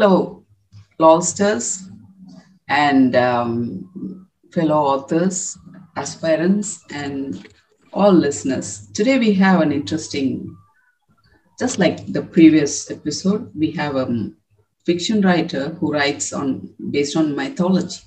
Hello, 0.00 0.44
lawsters 1.00 1.88
and 2.68 3.16
um, 3.16 4.28
fellow 4.52 4.76
authors, 4.76 5.58
aspirants, 5.96 6.84
and 6.92 7.48
all 7.92 8.12
listeners. 8.12 8.86
Today 8.94 9.18
we 9.18 9.34
have 9.34 9.60
an 9.60 9.72
interesting, 9.72 10.56
just 11.58 11.80
like 11.80 12.06
the 12.12 12.22
previous 12.22 12.92
episode, 12.92 13.50
we 13.56 13.72
have 13.72 13.96
a 13.96 14.30
fiction 14.86 15.20
writer 15.20 15.70
who 15.80 15.92
writes 15.92 16.32
on 16.32 16.72
based 16.92 17.16
on 17.16 17.34
mythology. 17.34 17.98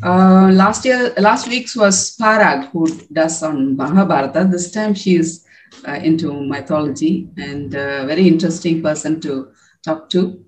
Uh, 0.00 0.52
last 0.52 0.84
year, 0.84 1.12
last 1.18 1.48
week's 1.48 1.74
was 1.74 2.16
Parag 2.16 2.70
who 2.70 2.86
does 3.12 3.42
on 3.42 3.76
Mahabharata. 3.76 4.46
This 4.48 4.70
time 4.70 4.94
she 4.94 5.16
is 5.16 5.44
uh, 5.88 5.94
into 5.94 6.32
mythology 6.32 7.28
and 7.36 7.74
a 7.74 8.06
very 8.06 8.28
interesting 8.28 8.80
person 8.80 9.20
to 9.22 9.50
talk 9.82 10.08
to 10.10 10.43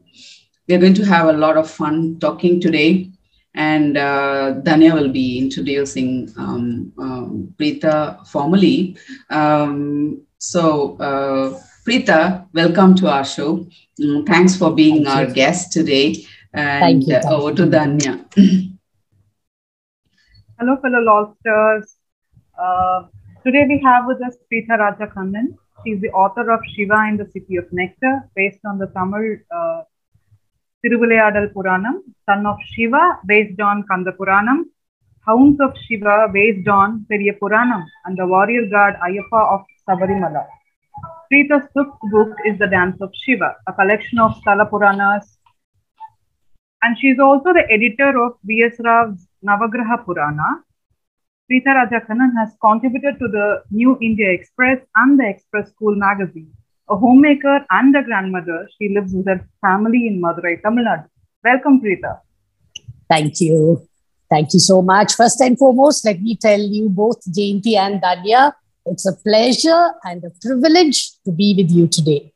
we're 0.68 0.78
going 0.78 0.94
to 0.94 1.04
have 1.04 1.28
a 1.28 1.32
lot 1.32 1.56
of 1.56 1.70
fun 1.70 2.18
talking 2.18 2.60
today. 2.60 3.10
And 3.54 3.96
uh, 3.96 4.54
Danya 4.62 4.92
will 4.92 5.08
be 5.08 5.38
introducing 5.38 6.32
um, 6.36 6.92
um, 6.98 7.54
Preetha 7.58 8.26
formally. 8.26 8.98
Um, 9.30 10.22
so, 10.38 10.96
uh, 10.98 11.58
Preetha, 11.86 12.46
welcome 12.52 12.94
to 12.96 13.08
our 13.08 13.24
show. 13.24 13.66
Mm, 14.00 14.26
thanks 14.26 14.56
for 14.56 14.74
being 14.74 15.04
Thank 15.04 15.16
our 15.16 15.24
you. 15.24 15.34
guest 15.34 15.72
today. 15.72 16.26
And 16.52 17.02
Thank 17.02 17.06
you. 17.06 17.16
Uh, 17.16 17.34
over 17.34 17.54
to 17.54 17.62
Danya. 17.62 18.24
Hello, 20.58 20.76
fellow 20.82 21.00
lobsters. 21.00 21.96
Uh, 22.60 23.04
today 23.44 23.64
we 23.68 23.80
have 23.84 24.06
with 24.06 24.20
us 24.22 24.36
Preetha 24.52 24.76
Rajakannan. 24.78 25.56
She's 25.84 26.00
the 26.00 26.10
author 26.10 26.50
of 26.50 26.60
Shiva 26.74 27.06
in 27.08 27.16
the 27.16 27.26
City 27.32 27.56
of 27.56 27.72
Nectar, 27.72 28.28
based 28.34 28.60
on 28.66 28.78
the 28.78 28.88
Tamil 28.88 29.36
uh, 29.54 29.82
Tiruvilayadal 30.84 31.52
Puranam, 31.54 32.02
son 32.26 32.46
of 32.46 32.58
Shiva, 32.72 33.18
based 33.26 33.60
on 33.60 33.84
Kanda 33.90 34.12
Puranam, 34.12 34.64
hounds 35.26 35.58
of 35.60 35.74
Shiva, 35.86 36.28
based 36.32 36.68
on 36.68 37.06
Periya 37.10 37.34
and 38.04 38.18
the 38.18 38.26
warrior 38.26 38.68
god 38.68 38.94
Ayyappa 39.02 39.54
of 39.54 39.64
Sabarimala. 39.88 40.46
Preetha's 41.32 41.66
fifth 41.74 41.98
book 42.12 42.36
is 42.44 42.58
The 42.58 42.66
Dance 42.66 43.00
of 43.00 43.10
Shiva, 43.14 43.56
a 43.66 43.72
collection 43.72 44.18
of 44.18 44.32
Sthala 44.36 44.68
Puranas, 44.68 45.38
and 46.82 46.96
she 46.98 47.08
is 47.08 47.18
also 47.18 47.52
the 47.52 47.64
editor 47.70 48.22
of 48.22 48.34
B.S. 48.46 48.76
Rav's 48.78 49.26
Navagraha 49.44 50.04
Purana. 50.04 50.62
Preetha 51.50 51.72
Rajakannan 51.74 52.36
has 52.38 52.54
contributed 52.60 53.18
to 53.18 53.28
the 53.28 53.62
New 53.70 53.98
India 54.02 54.30
Express 54.30 54.78
and 54.94 55.18
the 55.18 55.26
Express 55.26 55.70
School 55.70 55.96
magazine 55.96 56.52
a 56.88 56.96
homemaker 56.96 57.64
and 57.70 57.96
a 57.96 58.02
grandmother. 58.02 58.68
She 58.78 58.88
lives 58.94 59.12
with 59.12 59.26
her 59.26 59.40
family 59.60 60.06
in 60.06 60.20
Madurai, 60.20 60.62
Tamil 60.62 60.84
Nadu. 60.84 61.08
Welcome, 61.44 61.80
Preetha. 61.80 62.20
Thank 63.08 63.40
you. 63.40 63.88
Thank 64.28 64.52
you 64.54 64.58
so 64.58 64.82
much. 64.82 65.14
First 65.14 65.40
and 65.40 65.58
foremost, 65.58 66.04
let 66.04 66.20
me 66.20 66.36
tell 66.36 66.60
you 66.60 66.88
both 66.88 67.20
Jayanti 67.30 67.76
and 67.76 68.02
Danya, 68.02 68.52
it's 68.84 69.06
a 69.06 69.14
pleasure 69.14 69.90
and 70.04 70.24
a 70.24 70.30
privilege 70.40 71.12
to 71.24 71.32
be 71.32 71.54
with 71.56 71.70
you 71.70 71.86
today. 71.86 72.32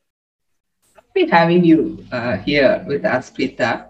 Happy 0.95 1.29
having 1.29 1.64
you 1.64 2.05
uh, 2.12 2.37
here 2.39 2.85
with 2.87 3.05
us, 3.05 3.31
Preetha. 3.31 3.87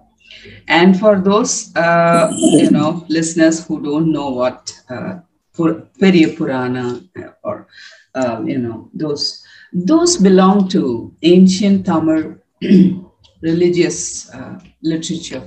And 0.69 0.99
for 0.99 1.21
those 1.21 1.75
uh, 1.77 2.33
you 2.33 2.71
know 2.71 3.05
listeners 3.09 3.67
who 3.67 3.83
don't 3.83 4.11
know 4.11 4.31
what 4.31 4.73
uh, 4.89 5.21
Periya 5.55 6.37
Purana 6.37 7.03
or 7.43 7.67
uh, 8.15 8.43
you 8.45 8.59
know 8.59 8.89
those 8.95 9.45
those 9.73 10.17
belong 10.17 10.69
to 10.69 11.15
ancient 11.23 11.87
Tamil 11.87 12.37
religious 13.43 14.29
uh, 14.31 14.59
literature, 14.83 15.43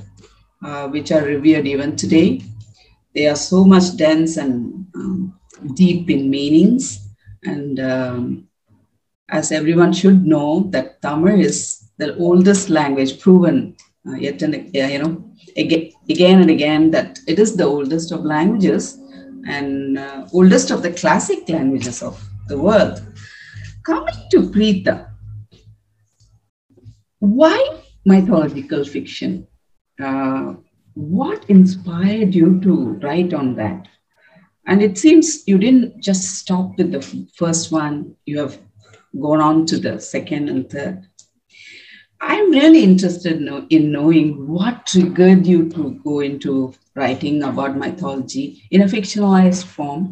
uh, 0.65 0.87
which 0.87 1.11
are 1.11 1.23
revered 1.23 1.67
even 1.67 1.95
today. 1.95 2.41
They 3.13 3.27
are 3.27 3.35
so 3.35 3.63
much 3.65 3.95
dense 3.97 4.37
and 4.37 4.85
um, 4.95 5.39
deep 5.75 6.09
in 6.09 6.29
meanings. 6.29 6.99
And 7.43 7.79
um, 7.79 8.47
as 9.29 9.51
everyone 9.51 9.93
should 9.93 10.25
know, 10.25 10.69
that 10.71 11.01
Tamil 11.01 11.39
is 11.39 11.89
the 11.97 12.15
oldest 12.17 12.69
language, 12.69 13.19
proven 13.19 13.75
uh, 14.07 14.15
yet 14.15 14.41
and 14.41 14.73
you 14.73 14.99
know 14.99 15.23
again, 15.55 15.91
again 16.09 16.41
and 16.41 16.49
again 16.49 16.91
that 16.91 17.19
it 17.27 17.39
is 17.39 17.55
the 17.55 17.63
oldest 17.63 18.11
of 18.11 18.25
languages 18.25 18.97
and 19.47 19.97
uh, 19.97 20.25
oldest 20.33 20.71
of 20.71 20.81
the 20.81 20.91
classic 20.91 21.47
languages 21.49 22.01
of 22.01 22.21
the 22.47 22.57
world. 22.57 23.01
Coming 23.83 24.15
to 24.31 24.49
Preeta, 24.49 25.09
why 27.19 27.81
mythological 28.05 28.85
fiction? 28.85 29.45
Uh, 30.01 30.53
what 30.93 31.49
inspired 31.49 32.33
you 32.33 32.61
to 32.61 32.99
write 33.03 33.33
on 33.33 33.55
that? 33.55 33.89
And 34.65 34.81
it 34.81 34.97
seems 34.97 35.45
you 35.47 35.57
didn't 35.57 36.01
just 36.01 36.35
stop 36.35 36.77
with 36.77 36.93
the 36.93 37.01
first 37.35 37.73
one, 37.73 38.15
you 38.25 38.39
have 38.39 38.57
gone 39.19 39.41
on 39.41 39.65
to 39.65 39.77
the 39.77 39.99
second 39.99 40.47
and 40.47 40.69
third. 40.69 41.05
I'm 42.21 42.51
really 42.51 42.83
interested 42.83 43.41
in 43.69 43.91
knowing 43.91 44.47
what 44.47 44.87
triggered 44.87 45.45
you 45.45 45.67
to 45.71 45.99
go 46.05 46.21
into 46.21 46.73
writing 46.95 47.43
about 47.43 47.75
mythology 47.75 48.63
in 48.71 48.81
a 48.81 48.85
fictionalized 48.85 49.65
form. 49.65 50.11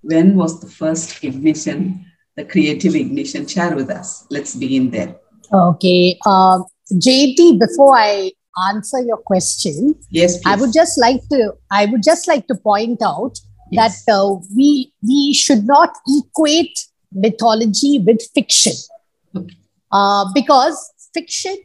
When 0.00 0.34
was 0.34 0.60
the 0.60 0.68
first 0.68 1.22
ignition 1.22 2.05
the 2.36 2.44
creative 2.44 2.94
ignition. 2.94 3.46
Share 3.46 3.74
with 3.74 3.90
us. 3.90 4.26
Let's 4.30 4.54
begin 4.54 4.90
there. 4.90 5.16
Okay. 5.52 6.18
Uh, 6.24 6.60
JT, 6.92 7.58
before 7.58 7.96
I 7.96 8.32
answer 8.68 9.00
your 9.00 9.18
question, 9.18 9.94
yes, 10.10 10.36
please. 10.36 10.46
I 10.46 10.56
would 10.56 10.72
just 10.72 10.98
like 10.98 11.20
to 11.30 11.52
I 11.70 11.86
would 11.86 12.02
just 12.02 12.28
like 12.28 12.46
to 12.48 12.54
point 12.54 13.02
out 13.02 13.38
yes. 13.70 14.04
that 14.04 14.12
uh, 14.12 14.36
we 14.56 14.92
we 15.06 15.34
should 15.34 15.66
not 15.66 15.96
equate 16.06 16.78
mythology 17.12 17.98
with 17.98 18.20
fiction, 18.34 18.72
okay. 19.34 19.56
uh, 19.92 20.26
because 20.34 20.92
fiction 21.14 21.56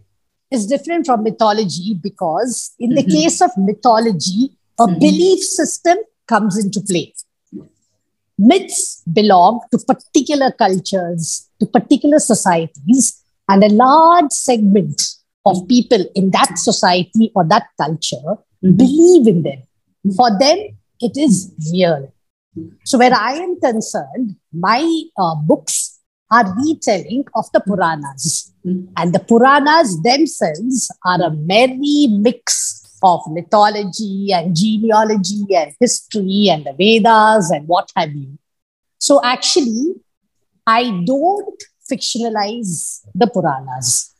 is 0.51 0.65
different 0.67 1.05
from 1.05 1.23
mythology. 1.23 1.95
Because 2.01 2.73
in 2.79 2.91
mm-hmm. 2.91 3.07
the 3.07 3.13
case 3.13 3.41
of 3.41 3.51
mythology, 3.57 4.57
a 4.79 4.87
mm-hmm. 4.87 4.99
belief 4.99 5.39
system 5.39 5.97
comes 6.27 6.57
into 6.57 6.81
play 6.81 7.13
myths 8.41 9.03
belong 9.11 9.61
to 9.71 9.77
particular 9.79 10.51
cultures, 10.51 11.49
to 11.59 11.65
particular 11.65 12.19
societies, 12.19 13.23
and 13.47 13.63
a 13.63 13.69
large 13.69 14.31
segment 14.31 15.01
of 15.45 15.67
people 15.67 16.05
in 16.15 16.31
that 16.31 16.57
society 16.57 17.31
or 17.35 17.43
that 17.47 17.67
culture 17.79 18.31
mm-hmm. 18.63 18.73
believe 18.73 19.27
in 19.27 19.43
them. 19.43 19.63
For 20.15 20.29
them, 20.39 20.57
it 20.99 21.17
is 21.17 21.51
real. 21.71 22.13
So, 22.85 22.97
where 22.97 23.13
I 23.13 23.33
am 23.33 23.59
concerned, 23.59 24.35
my 24.51 24.81
uh, 25.17 25.35
books 25.35 25.99
are 26.31 26.45
retelling 26.65 27.25
of 27.35 27.45
the 27.53 27.59
Puranas. 27.59 28.51
Mm-hmm. 28.65 28.93
And 28.97 29.13
the 29.13 29.19
Puranas 29.19 30.01
themselves 30.01 30.91
are 31.05 31.21
a 31.21 31.31
merry 31.31 32.07
mix 32.09 32.80
of 33.03 33.21
mythology 33.29 34.29
and 34.33 34.55
genealogy 34.55 35.45
and 35.55 35.73
history 35.79 36.47
and 36.49 36.65
the 36.65 36.73
Vedas 36.73 37.51
and 37.51 37.67
what 37.67 37.91
have 37.95 38.13
you. 38.13 38.37
So 38.97 39.19
actually, 39.23 39.95
I 40.67 41.03
don't 41.05 41.63
fictionalize 41.91 43.01
the 43.15 43.27
Puranas. 43.27 44.13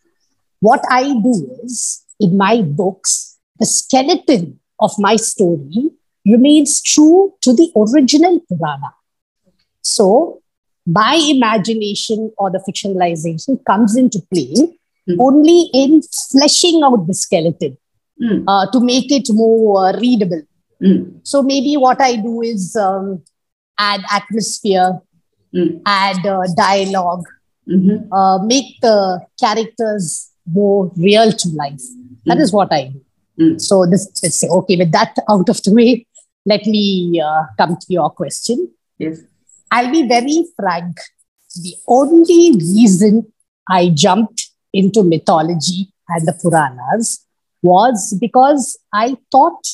What 0.59 0.81
I 0.89 1.03
do 1.03 1.59
is, 1.63 2.03
in 2.19 2.37
my 2.37 2.61
books, 2.61 3.37
the 3.59 3.65
skeleton 3.65 4.59
of 4.79 4.91
my 4.97 5.15
story 5.15 5.91
remains 6.25 6.81
true 6.81 7.33
to 7.41 7.53
the 7.53 7.71
original 7.75 8.39
Purana. 8.41 8.93
So, 9.81 10.41
my 10.85 11.15
imagination 11.15 12.31
or 12.37 12.49
the 12.49 12.63
fictionalization 12.67 13.63
comes 13.65 13.95
into 13.95 14.19
play 14.33 14.77
mm. 15.09 15.15
only 15.19 15.69
in 15.73 16.01
fleshing 16.31 16.81
out 16.83 17.07
the 17.07 17.13
skeleton 17.13 17.77
mm. 18.21 18.43
uh, 18.47 18.69
to 18.71 18.79
make 18.79 19.11
it 19.11 19.27
more 19.31 19.85
uh, 19.85 19.99
readable. 19.99 20.41
Mm. 20.81 21.19
So 21.23 21.41
maybe 21.41 21.77
what 21.77 22.01
I 22.01 22.15
do 22.15 22.41
is 22.41 22.75
um, 22.75 23.23
add 23.77 24.01
atmosphere, 24.11 24.99
mm. 25.53 25.81
add 25.85 26.25
uh, 26.25 26.43
dialog 26.55 27.23
mm-hmm. 27.67 28.11
uh, 28.13 28.43
make 28.43 28.79
the 28.81 29.25
characters 29.39 30.31
more 30.45 30.91
real 30.95 31.31
to 31.31 31.49
life. 31.49 31.81
That 32.25 32.37
is 32.37 32.51
what 32.51 32.71
I 32.71 32.93
do. 32.93 33.01
Mm. 33.39 33.61
So 33.61 33.85
this, 33.85 34.09
is 34.23 34.43
okay. 34.43 34.75
With 34.75 34.91
that 34.91 35.15
out 35.29 35.49
of 35.49 35.61
the 35.63 35.73
way, 35.73 36.05
let 36.45 36.65
me 36.65 37.21
uh, 37.23 37.43
come 37.57 37.77
to 37.77 37.85
your 37.89 38.09
question. 38.09 38.71
Yes. 38.97 39.21
I'll 39.71 39.91
be 39.91 40.07
very 40.07 40.45
frank. 40.55 40.97
The 41.55 41.75
only 41.87 42.51
reason 42.53 43.31
I 43.69 43.89
jumped 43.89 44.49
into 44.73 45.03
mythology 45.03 45.93
and 46.09 46.27
the 46.27 46.33
Puranas 46.33 47.25
was 47.61 48.17
because 48.19 48.77
I 48.93 49.17
thought 49.31 49.67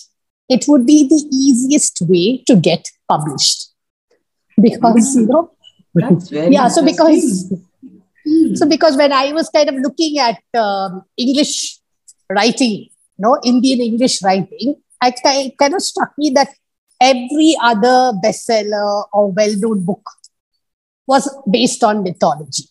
it 0.49 0.65
would 0.67 0.85
be 0.85 1.07
the 1.07 1.23
easiest 1.31 2.01
way 2.01 2.43
to 2.47 2.55
get 2.55 2.87
published. 3.07 3.69
Because, 4.59 5.15
you 5.15 5.27
know, 5.27 5.51
yeah, 6.31 6.67
so 6.67 6.83
because, 6.83 7.53
so 8.55 8.67
because 8.67 8.97
when 8.97 9.11
I 9.11 9.31
was 9.33 9.49
kind 9.49 9.69
of 9.69 9.75
looking 9.75 10.17
at 10.19 10.41
um, 10.57 11.03
English 11.15 11.79
writing, 12.29 12.71
you 12.71 12.89
know, 13.19 13.39
Indian 13.43 13.81
English 13.81 14.21
writing, 14.23 14.75
I, 15.01 15.13
it 15.25 15.57
kind 15.57 15.75
of 15.75 15.81
struck 15.81 16.13
me 16.17 16.31
that 16.31 16.49
every 16.99 17.55
other 17.61 18.13
bestseller 18.23 19.05
or 19.13 19.31
well-known 19.31 19.85
book 19.85 20.03
was 21.05 21.29
based 21.49 21.83
on 21.83 22.03
mythology. 22.03 22.63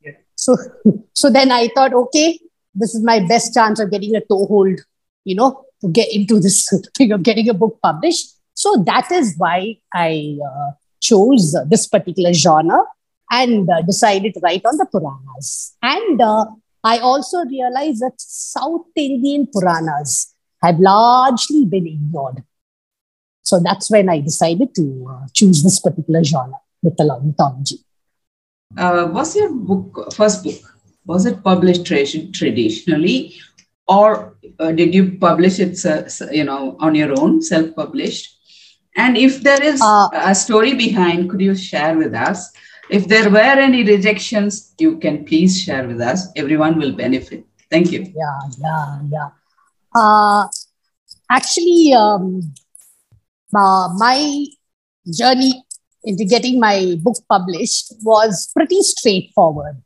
Yes. 0.00 0.14
So, 0.34 0.56
so 1.14 1.30
then 1.30 1.52
I 1.52 1.68
thought, 1.74 1.92
okay, 1.92 2.40
this 2.74 2.94
is 2.94 3.02
my 3.02 3.20
best 3.20 3.54
chance 3.54 3.80
of 3.80 3.90
getting 3.90 4.16
a 4.16 4.20
toehold, 4.20 4.80
you 5.24 5.34
know, 5.34 5.64
to 5.80 5.88
get 5.88 6.12
into 6.12 6.40
this 6.40 6.68
thing 6.96 7.12
of 7.12 7.22
getting 7.22 7.48
a 7.48 7.54
book 7.54 7.78
published. 7.82 8.36
So 8.54 8.82
that 8.86 9.10
is 9.10 9.34
why 9.36 9.78
I 9.92 10.38
uh, 10.44 10.72
chose 11.00 11.56
this 11.68 11.86
particular 11.86 12.32
genre 12.32 12.84
and 13.30 13.68
uh, 13.68 13.82
decided 13.82 14.34
to 14.34 14.40
write 14.40 14.64
on 14.64 14.76
the 14.76 14.86
Puranas. 14.86 15.74
And 15.82 16.20
uh, 16.20 16.46
I 16.84 16.98
also 16.98 17.44
realized 17.44 18.00
that 18.02 18.14
South 18.18 18.86
Indian 18.94 19.48
Puranas 19.52 20.34
have 20.62 20.78
largely 20.78 21.64
been 21.64 21.86
ignored. 21.86 22.44
So 23.42 23.60
that's 23.60 23.90
when 23.90 24.08
I 24.08 24.20
decided 24.20 24.74
to 24.76 25.06
uh, 25.10 25.26
choose 25.32 25.62
this 25.62 25.80
particular 25.80 26.22
genre, 26.22 26.60
mythology. 26.82 27.78
Uh, 28.76 29.08
was 29.10 29.36
your 29.36 29.52
book, 29.52 30.12
first 30.14 30.44
book, 30.44 30.71
was 31.04 31.26
it 31.26 31.42
published 31.42 31.84
tra- 31.86 32.26
traditionally 32.32 33.34
or 33.88 34.36
uh, 34.58 34.72
did 34.72 34.94
you 34.94 35.18
publish 35.18 35.58
it, 35.58 35.84
uh, 35.84 36.04
you 36.30 36.44
know, 36.44 36.76
on 36.80 36.94
your 36.94 37.18
own, 37.20 37.42
self-published? 37.42 38.38
And 38.96 39.16
if 39.16 39.42
there 39.42 39.62
is 39.62 39.80
Uh, 39.82 40.08
a 40.12 40.34
story 40.34 40.74
behind, 40.74 41.30
could 41.30 41.40
you 41.40 41.54
share 41.54 41.96
with 41.96 42.14
us? 42.14 42.52
If 42.90 43.08
there 43.08 43.30
were 43.30 43.56
any 43.68 43.82
rejections, 43.84 44.74
you 44.78 44.98
can 44.98 45.24
please 45.24 45.60
share 45.60 45.86
with 45.88 46.00
us. 46.00 46.28
Everyone 46.36 46.78
will 46.78 46.92
benefit. 46.92 47.44
Thank 47.70 47.90
you. 47.90 48.00
yeah, 48.14 48.40
yeah, 48.60 48.98
yeah. 49.10 49.28
Uh, 49.94 50.46
actually, 51.30 51.94
um, 51.94 52.52
uh, 53.56 53.88
my 53.96 54.44
journey 55.10 55.64
into 56.04 56.24
getting 56.24 56.60
my 56.60 56.96
book 56.98 57.16
published 57.28 57.94
was 58.02 58.50
pretty 58.54 58.82
straightforward. 58.82 59.82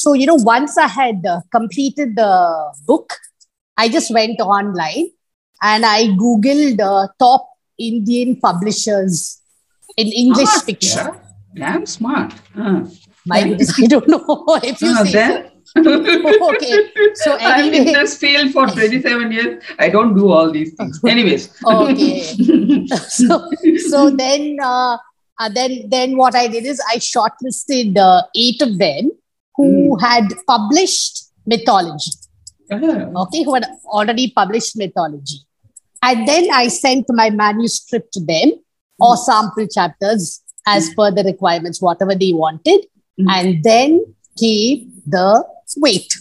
So, 0.00 0.12
you 0.12 0.26
know, 0.26 0.36
once 0.36 0.78
I 0.78 0.86
had 0.86 1.26
uh, 1.26 1.40
completed 1.50 2.14
the 2.14 2.72
book, 2.86 3.14
I 3.76 3.88
just 3.88 4.12
went 4.14 4.38
online 4.40 5.10
and 5.60 5.84
I 5.84 6.04
Googled 6.20 6.78
uh, 6.80 7.08
top 7.18 7.48
Indian 7.78 8.36
publishers 8.36 9.40
in 9.96 10.06
English 10.06 10.48
Smart, 10.50 10.64
fiction. 10.64 11.06
yeah. 11.06 11.16
Damn 11.56 11.84
smart. 11.86 12.32
Uh, 12.56 12.86
My 13.26 13.42
goodness, 13.42 13.74
I 13.82 13.86
don't 13.88 14.06
know 14.06 14.22
if 14.62 14.80
you 14.80 14.92
uh, 14.92 15.04
say 15.04 15.10
then, 15.10 15.50
okay. 16.52 16.74
So 17.14 17.36
I'm 17.40 17.74
in 17.74 17.86
this 17.86 18.16
field 18.16 18.52
for 18.52 18.68
27 18.68 19.32
years. 19.32 19.64
I 19.80 19.88
don't 19.88 20.14
do 20.14 20.30
all 20.30 20.52
these 20.52 20.74
things. 20.74 21.00
Anyways. 21.04 21.52
Okay. 21.64 22.22
so 22.86 23.50
so 23.90 24.10
then 24.10 24.58
uh, 24.62 24.96
uh, 25.40 25.48
then 25.48 25.88
then 25.88 26.16
what 26.16 26.36
I 26.36 26.46
did 26.46 26.66
is 26.66 26.80
I 26.88 26.98
shortlisted 26.98 27.98
uh, 27.98 28.22
eight 28.36 28.62
of 28.62 28.78
them 28.78 29.10
who 29.58 29.96
had 30.06 30.32
published 30.46 31.20
mythology. 31.52 32.12
Ah, 32.72 32.78
Okay, 33.22 33.42
who 33.44 33.54
had 33.54 33.66
already 33.98 34.26
published 34.40 34.76
mythology, 34.82 35.38
and 36.08 36.26
then 36.28 36.48
I 36.62 36.68
sent 36.68 37.06
my 37.20 37.28
manuscript 37.30 38.12
to 38.16 38.20
them 38.32 38.52
or 39.06 39.16
sample 39.16 39.66
chapters 39.76 40.26
as 40.74 40.88
per 40.98 41.10
the 41.18 41.24
requirements, 41.32 41.80
whatever 41.88 42.14
they 42.22 42.32
wanted, 42.44 42.86
Mm. 43.20 43.30
and 43.36 43.64
then 43.64 43.94
came 44.40 44.82
the 45.14 45.28
weight. 45.84 46.12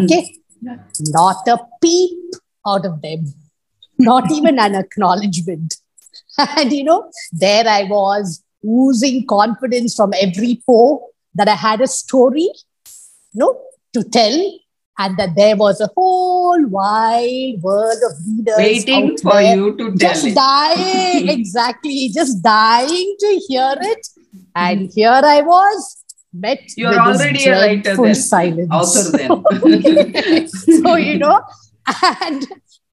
Okay, 0.00 0.20
Yeah. 0.62 0.76
not 1.20 1.48
a 1.54 1.58
peep 1.82 2.36
out 2.72 2.84
of 2.90 3.00
them, 3.06 3.24
not 4.10 4.30
even 4.38 4.58
an 4.66 4.74
acknowledgement. 4.84 5.76
And 6.58 6.72
you 6.78 6.84
know, 6.84 6.98
there 7.32 7.66
I 7.66 7.82
was 7.84 8.42
oozing 8.78 9.26
confidence 9.32 9.94
from 9.96 10.12
every 10.26 10.52
pore 10.66 10.92
that 11.34 11.48
I 11.48 11.54
had 11.54 11.80
a 11.80 11.86
story, 11.86 12.50
you 13.32 13.40
know, 13.40 13.60
to 13.94 14.02
tell, 14.04 14.58
and 14.98 15.16
that 15.16 15.34
there 15.36 15.56
was 15.56 15.80
a 15.80 15.88
whole 15.96 16.66
wide 16.66 17.54
world 17.62 17.98
of 18.08 18.12
readers 18.26 18.56
Waiting 18.58 19.16
for 19.18 19.32
there 19.32 19.56
you 19.56 19.76
to 19.76 19.96
tell 19.96 19.96
just 19.96 20.26
it. 20.26 20.34
dying, 20.34 21.28
exactly, 21.38 22.10
just 22.12 22.42
dying 22.42 23.16
to 23.20 23.40
hear 23.48 23.74
it. 23.80 24.08
And 24.54 24.90
here 24.92 25.10
I 25.10 25.40
was, 25.40 26.04
met 26.32 26.60
You're 26.76 26.90
with 26.90 26.98
already 26.98 27.44
a 27.46 27.52
writer 27.52 27.96
then. 27.96 28.14
silence. 28.14 28.70
Author 28.70 29.16
then. 29.18 30.48
So 30.48 30.96
you 30.96 31.18
know, 31.24 31.40
and 32.22 32.46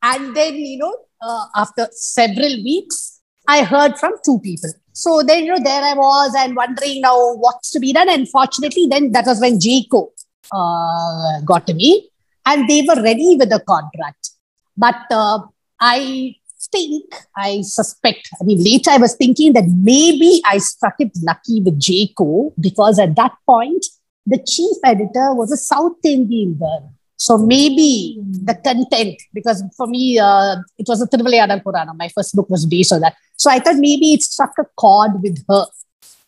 and 0.02 0.36
then 0.36 0.54
you 0.54 0.78
know, 0.78 0.96
uh, 1.20 1.44
after 1.56 1.88
several 1.92 2.62
weeks, 2.64 3.20
I 3.46 3.62
heard 3.64 3.98
from 3.98 4.14
two 4.24 4.40
people. 4.40 4.70
So 4.92 5.22
then 5.22 5.44
you 5.44 5.54
know, 5.54 5.62
there 5.62 5.82
I 5.82 5.94
was 5.94 6.34
and 6.36 6.56
wondering 6.56 7.00
now 7.00 7.34
what's 7.34 7.70
to 7.72 7.80
be 7.80 7.92
done. 7.92 8.08
And 8.08 8.28
fortunately, 8.28 8.86
then 8.88 9.12
that 9.12 9.26
was 9.26 9.40
when 9.40 9.58
Jaico 9.58 10.08
uh, 10.52 11.40
got 11.44 11.66
to 11.66 11.74
me, 11.74 12.10
and 12.46 12.68
they 12.68 12.82
were 12.86 13.02
ready 13.02 13.36
with 13.38 13.50
the 13.50 13.60
contract. 13.60 14.30
But 14.76 15.00
uh, 15.10 15.40
I 15.80 16.34
think, 16.72 17.14
I 17.36 17.62
suspect, 17.62 18.28
I 18.40 18.44
mean, 18.44 18.62
later 18.62 18.90
I 18.90 18.98
was 18.98 19.14
thinking 19.16 19.52
that 19.54 19.64
maybe 19.66 20.40
I 20.44 20.58
struck 20.58 20.94
it 20.98 21.10
lucky 21.22 21.60
with 21.60 21.80
Jaico 21.80 22.52
because 22.60 22.98
at 22.98 23.16
that 23.16 23.32
point, 23.46 23.84
the 24.26 24.38
chief 24.38 24.76
editor 24.84 25.34
was 25.34 25.50
a 25.52 25.56
South 25.56 25.96
Indian 26.04 26.54
girl. 26.54 26.92
So 27.16 27.36
maybe 27.36 28.18
the 28.20 28.54
content, 28.54 29.20
because 29.34 29.62
for 29.76 29.86
me, 29.86 30.18
uh, 30.18 30.56
it 30.78 30.86
was 30.88 31.02
a 31.02 31.06
Thiruvilayadal 31.06 31.62
Purana. 31.62 31.92
My 31.94 32.08
first 32.08 32.34
book 32.34 32.48
was 32.48 32.64
based 32.64 32.92
on 32.92 33.00
that. 33.00 33.14
So 33.42 33.50
I 33.50 33.58
thought 33.58 33.76
maybe 33.88 34.08
it 34.16 34.22
struck 34.22 34.54
a 34.58 34.66
chord 34.82 35.12
with 35.24 35.38
her. 35.50 35.64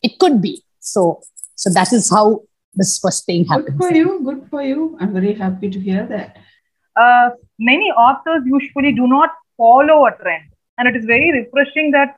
It 0.09 0.19
could 0.23 0.37
be. 0.47 0.55
So, 0.93 1.03
so 1.63 1.71
that 1.79 1.93
is 1.93 2.11
how 2.17 2.27
this 2.75 2.99
first 3.03 3.27
thing 3.27 3.45
happened. 3.53 3.79
Good 3.79 3.87
for 3.87 3.95
you. 4.01 4.11
Good 4.29 4.43
for 4.51 4.63
you. 4.63 4.97
I'm 5.01 5.13
very 5.21 5.35
happy 5.45 5.69
to 5.77 5.81
hear 5.89 6.03
that. 6.15 6.31
uh, 7.03 7.29
many 7.71 7.89
authors 8.07 8.43
usually 8.55 8.93
do 9.01 9.07
not 9.13 9.31
follow 9.61 9.99
a 10.07 10.11
trend 10.23 10.45
and 10.79 10.89
it 10.91 10.97
is 10.99 11.05
very 11.11 11.29
refreshing 11.37 11.87
that 11.97 12.11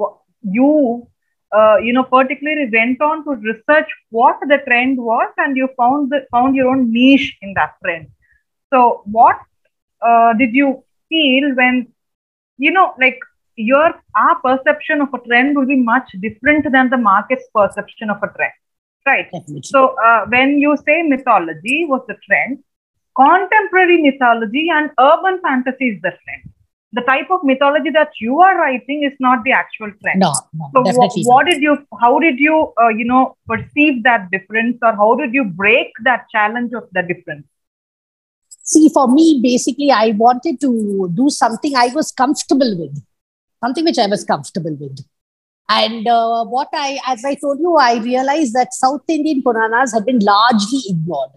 w- 0.00 0.16
you 0.56 0.70
uh, 1.58 1.76
you 1.86 1.92
know 1.96 2.04
particularly 2.14 2.66
went 2.74 3.00
on 3.08 3.22
to 3.26 3.36
research 3.50 3.90
what 4.18 4.36
the 4.52 4.58
trend 4.66 4.98
was 5.10 5.30
and 5.44 5.56
you 5.60 5.68
found 5.80 6.10
the, 6.12 6.20
found 6.36 6.58
your 6.58 6.68
own 6.72 6.82
niche 6.96 7.28
in 7.46 7.54
that 7.60 7.72
trend 7.84 8.06
so 8.74 8.80
what 9.18 9.38
uh, 10.08 10.30
did 10.42 10.52
you 10.60 10.68
feel 11.08 11.46
when 11.62 11.74
you 12.66 12.72
know 12.78 12.86
like 13.06 13.18
your 13.58 13.88
our 14.16 14.36
perception 14.44 15.00
of 15.00 15.12
a 15.14 15.18
trend 15.26 15.56
will 15.56 15.66
be 15.66 15.76
much 15.76 16.10
different 16.20 16.70
than 16.72 16.90
the 16.90 16.96
market's 16.96 17.44
perception 17.54 18.10
of 18.10 18.16
a 18.22 18.28
trend 18.36 18.56
right 19.06 19.28
Definitely. 19.32 19.62
so 19.64 19.94
uh, 20.06 20.24
when 20.26 20.58
you 20.58 20.76
say 20.86 21.02
mythology 21.02 21.86
was 21.88 22.02
the 22.08 22.16
trend, 22.26 22.58
contemporary 23.18 24.00
mythology 24.00 24.68
and 24.70 24.90
urban 24.98 25.40
fantasy 25.42 25.88
is 25.94 26.02
the 26.02 26.12
trend. 26.22 26.54
The 26.92 27.02
type 27.02 27.30
of 27.30 27.40
mythology 27.44 27.90
that 27.90 28.12
you 28.18 28.40
are 28.40 28.56
writing 28.56 29.02
is 29.02 29.12
not 29.20 29.44
the 29.44 29.52
actual 29.52 29.92
trend. 30.02 30.20
no, 30.20 30.32
no, 30.54 30.70
So 30.72 30.82
what 31.30 31.46
did 31.46 31.60
you, 31.60 31.76
how 32.00 32.18
did 32.18 32.38
you, 32.38 32.72
uh, 32.80 32.88
you 32.88 33.04
know, 33.04 33.36
perceive 33.46 34.02
that 34.04 34.30
difference, 34.30 34.78
or 34.82 34.94
how 34.94 35.14
did 35.16 35.34
you 35.34 35.44
break 35.44 35.88
that 36.04 36.26
challenge 36.32 36.72
of 36.72 36.84
the 36.92 37.02
difference? 37.02 37.46
See, 38.62 38.88
for 38.88 39.06
me, 39.08 39.40
basically, 39.42 39.90
I 39.90 40.12
wanted 40.16 40.60
to 40.62 41.10
do 41.14 41.28
something 41.28 41.76
I 41.76 41.88
was 41.88 42.10
comfortable 42.12 42.78
with, 42.78 43.02
something 43.62 43.84
which 43.84 43.98
I 43.98 44.06
was 44.06 44.24
comfortable 44.24 44.76
with. 44.78 45.04
And 45.68 46.08
uh, 46.08 46.44
what 46.44 46.68
I, 46.72 46.98
as 47.06 47.24
I 47.24 47.34
told 47.34 47.60
you, 47.60 47.76
I 47.76 47.98
realized 47.98 48.54
that 48.54 48.72
South 48.72 49.02
Indian 49.08 49.42
Puranas 49.42 49.92
have 49.92 50.06
been 50.06 50.20
largely 50.20 50.80
ignored. 50.88 51.30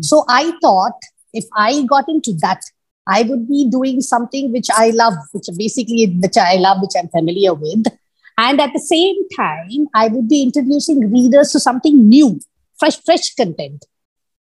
So 0.00 0.24
I 0.28 0.52
thought 0.60 0.98
if 1.32 1.44
I 1.54 1.82
got 1.84 2.08
into 2.08 2.32
that, 2.40 2.60
I 3.06 3.22
would 3.22 3.48
be 3.48 3.68
doing 3.70 4.00
something 4.00 4.52
which 4.52 4.68
I 4.74 4.90
love, 4.90 5.14
which 5.32 5.46
basically 5.56 6.06
which 6.06 6.36
I 6.36 6.56
love, 6.56 6.78
which 6.80 6.92
I'm 6.98 7.08
familiar 7.08 7.54
with. 7.54 7.86
And 8.38 8.60
at 8.60 8.72
the 8.72 8.80
same 8.80 9.16
time, 9.36 9.86
I 9.94 10.08
would 10.08 10.28
be 10.28 10.42
introducing 10.42 11.12
readers 11.12 11.52
to 11.52 11.60
something 11.60 12.08
new, 12.08 12.40
fresh, 12.78 13.00
fresh 13.04 13.34
content 13.34 13.84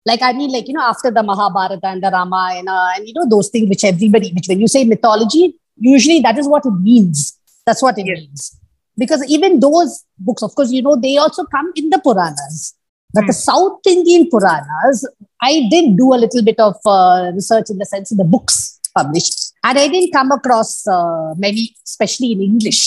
like 0.07 0.23
i 0.23 0.33
mean 0.33 0.51
like 0.53 0.69
you 0.69 0.75
know 0.75 0.87
after 0.93 1.11
the 1.11 1.23
mahabharata 1.31 1.89
and 1.93 2.03
the 2.03 2.11
ramayana 2.17 2.77
and 2.95 3.09
you 3.09 3.15
know 3.17 3.27
those 3.29 3.49
things 3.49 3.69
which 3.69 3.85
everybody 3.93 4.33
which 4.33 4.49
when 4.49 4.61
you 4.61 4.69
say 4.75 4.85
mythology 4.85 5.45
usually 5.79 6.21
that 6.21 6.39
is 6.39 6.49
what 6.49 6.65
it 6.67 6.73
means. 6.81 7.39
That's 7.67 7.83
what 7.83 7.99
it 7.99 8.07
Yes. 8.07 8.19
means. 8.19 8.57
Because 8.99 9.25
even 9.29 9.61
those 9.61 10.05
books 10.19 10.43
of 10.43 10.55
course 10.55 10.71
you 10.71 10.83
know 10.83 10.97
they 10.97 11.17
also 11.17 11.45
come 11.45 11.73
in 11.77 11.91
the 11.91 11.99
puranas. 11.99 12.75
But 13.15 13.23
Hmm. 13.25 13.27
the 13.29 13.33
south 13.35 13.81
indian 13.87 14.29
puranas 14.31 15.07
i 15.41 15.69
did 15.71 15.97
do 15.97 16.13
a 16.15 16.19
little 16.23 16.43
bit 16.49 16.59
of 16.59 16.75
uh, 16.87 17.31
research 17.35 17.71
in 17.71 17.79
the 17.79 17.87
sense 17.87 18.11
of 18.13 18.19
the 18.19 18.25
books 18.25 18.81
published. 18.95 19.53
And 19.65 19.79
i 19.79 19.87
didn't 19.89 20.13
come 20.13 20.33
across 20.33 20.87
uh, 20.87 21.35
many 21.37 21.75
especially 21.85 22.33
in 22.33 22.41
english 22.43 22.81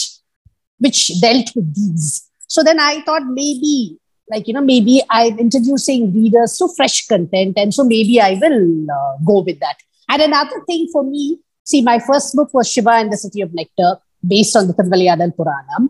which 0.79 0.99
dealt 1.21 1.49
with 1.55 1.73
these. 1.75 2.27
So 2.47 2.63
then 2.63 2.79
i 2.79 3.01
thought 3.01 3.25
maybe 3.25 3.97
like 4.31 4.47
you 4.47 4.53
know 4.53 4.61
maybe 4.61 5.01
i'm 5.09 5.39
introducing 5.39 6.13
readers 6.13 6.57
to 6.57 6.67
fresh 6.77 6.97
content 7.07 7.53
and 7.61 7.73
so 7.73 7.83
maybe 7.83 8.19
i 8.21 8.33
will 8.43 8.61
uh, 8.99 9.13
go 9.31 9.39
with 9.49 9.59
that. 9.59 9.77
And 10.09 10.21
another 10.21 10.59
thing 10.67 10.87
for 10.91 11.03
me, 11.03 11.39
see, 11.69 11.81
my 11.81 11.99
first 11.99 12.35
book 12.35 12.53
was 12.53 12.71
Shiva 12.71 12.91
and 12.91 13.11
the 13.13 13.17
City 13.17 13.41
of 13.41 13.53
Nectar, 13.53 13.97
based 14.25 14.55
on 14.55 14.67
the 14.67 14.73
Tiruvilayadal 14.73 15.35
Puranam. 15.35 15.89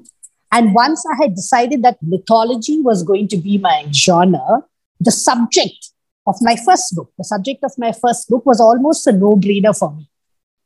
And 0.52 0.74
once 0.74 1.04
I 1.06 1.24
had 1.24 1.36
decided 1.36 1.84
that 1.84 1.98
mythology 2.02 2.82
was 2.82 3.04
going 3.04 3.28
to 3.30 3.38
be 3.38 3.58
my 3.58 3.86
genre, 3.92 4.64
the 5.00 5.12
subject 5.12 5.92
of 6.28 6.36
my 6.42 6.56
first 6.66 6.96
book, 6.96 7.12
the 7.18 7.24
subject 7.24 7.64
of 7.64 7.72
my 7.78 7.92
first 7.92 8.30
book 8.30 8.46
was 8.46 8.60
almost 8.60 9.08
a 9.08 9.12
no 9.12 9.36
brainer 9.36 9.78
for 9.78 9.92
me. 9.96 10.10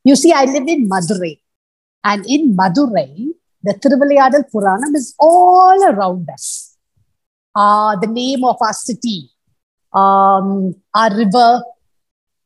You 0.03 0.15
see, 0.15 0.31
I 0.31 0.45
live 0.45 0.67
in 0.67 0.89
Madurai. 0.89 1.39
And 2.03 2.25
in 2.25 2.55
Madurai, 2.55 3.29
the 3.61 3.73
Tiruvilayadal 3.73 4.51
Puranam 4.53 4.95
is 4.95 5.15
all 5.19 5.83
around 5.89 6.29
us. 6.29 6.77
Uh, 7.55 7.95
the 7.97 8.07
name 8.07 8.43
of 8.43 8.57
our 8.61 8.73
city, 8.73 9.29
um, 9.93 10.75
our 10.93 11.15
river, 11.15 11.61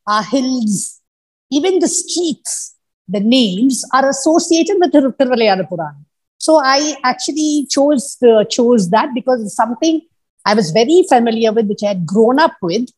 our 0.06 0.24
hills, 0.24 1.02
even 1.52 1.80
the 1.80 1.88
streets, 1.88 2.76
the 3.08 3.20
names 3.20 3.84
are 3.94 4.10
associated 4.10 4.78
with 4.80 4.92
Tiruvilayadal 4.92 5.70
Puranam. 5.70 6.06
So 6.38 6.60
I 6.64 6.96
actually 7.04 7.68
chose 7.70 8.18
uh, 8.22 8.44
chose 8.46 8.90
that 8.90 9.14
because 9.14 9.42
it's 9.42 9.56
something 9.56 10.02
I 10.46 10.54
was 10.54 10.72
very 10.72 11.04
familiar 11.10 11.52
with, 11.52 11.68
which 11.68 11.84
I 11.84 11.90
had 11.90 12.06
grown 12.06 12.40
up 12.40 12.56
with, 12.62 12.90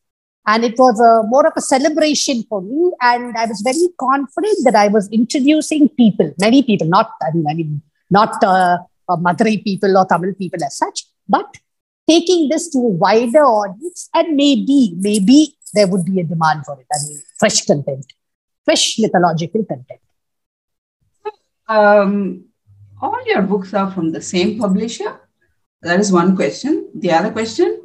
and 0.46 0.64
it 0.64 0.78
was 0.78 1.00
a, 1.00 1.26
more 1.26 1.46
of 1.46 1.52
a 1.56 1.60
celebration 1.60 2.44
for 2.48 2.60
me. 2.62 2.92
And 3.00 3.36
I 3.36 3.46
was 3.46 3.60
very 3.60 3.88
confident 3.98 4.58
that 4.64 4.76
I 4.76 4.88
was 4.88 5.08
introducing 5.08 5.88
people, 5.88 6.32
many 6.38 6.62
people, 6.62 6.86
not 6.86 7.12
I 7.22 7.34
mean, 7.34 7.46
I 7.48 7.54
mean 7.54 7.82
not 8.10 8.42
uh, 8.44 8.78
uh, 9.08 9.16
Madurai 9.16 9.62
people 9.64 9.96
or 9.96 10.06
Tamil 10.06 10.34
people 10.34 10.62
as 10.64 10.76
such, 10.76 11.04
but 11.28 11.56
taking 12.08 12.48
this 12.48 12.68
to 12.70 12.78
a 12.78 12.88
wider 13.04 13.44
audience, 13.44 14.08
and 14.14 14.36
maybe 14.36 14.94
maybe 14.98 15.56
there 15.74 15.86
would 15.86 16.04
be 16.04 16.20
a 16.20 16.24
demand 16.24 16.66
for 16.66 16.78
it. 16.80 16.86
I 16.92 16.98
mean, 17.06 17.22
fresh 17.38 17.64
content, 17.64 18.12
fresh 18.64 18.98
mythological 18.98 19.64
content. 19.64 20.00
Um, 21.68 22.44
all 23.00 23.20
your 23.26 23.42
books 23.42 23.72
are 23.74 23.90
from 23.90 24.12
the 24.12 24.20
same 24.20 24.58
publisher? 24.58 25.20
That 25.82 26.00
is 26.00 26.12
one 26.12 26.36
question. 26.36 26.90
The 26.94 27.12
other 27.12 27.30
question, 27.30 27.82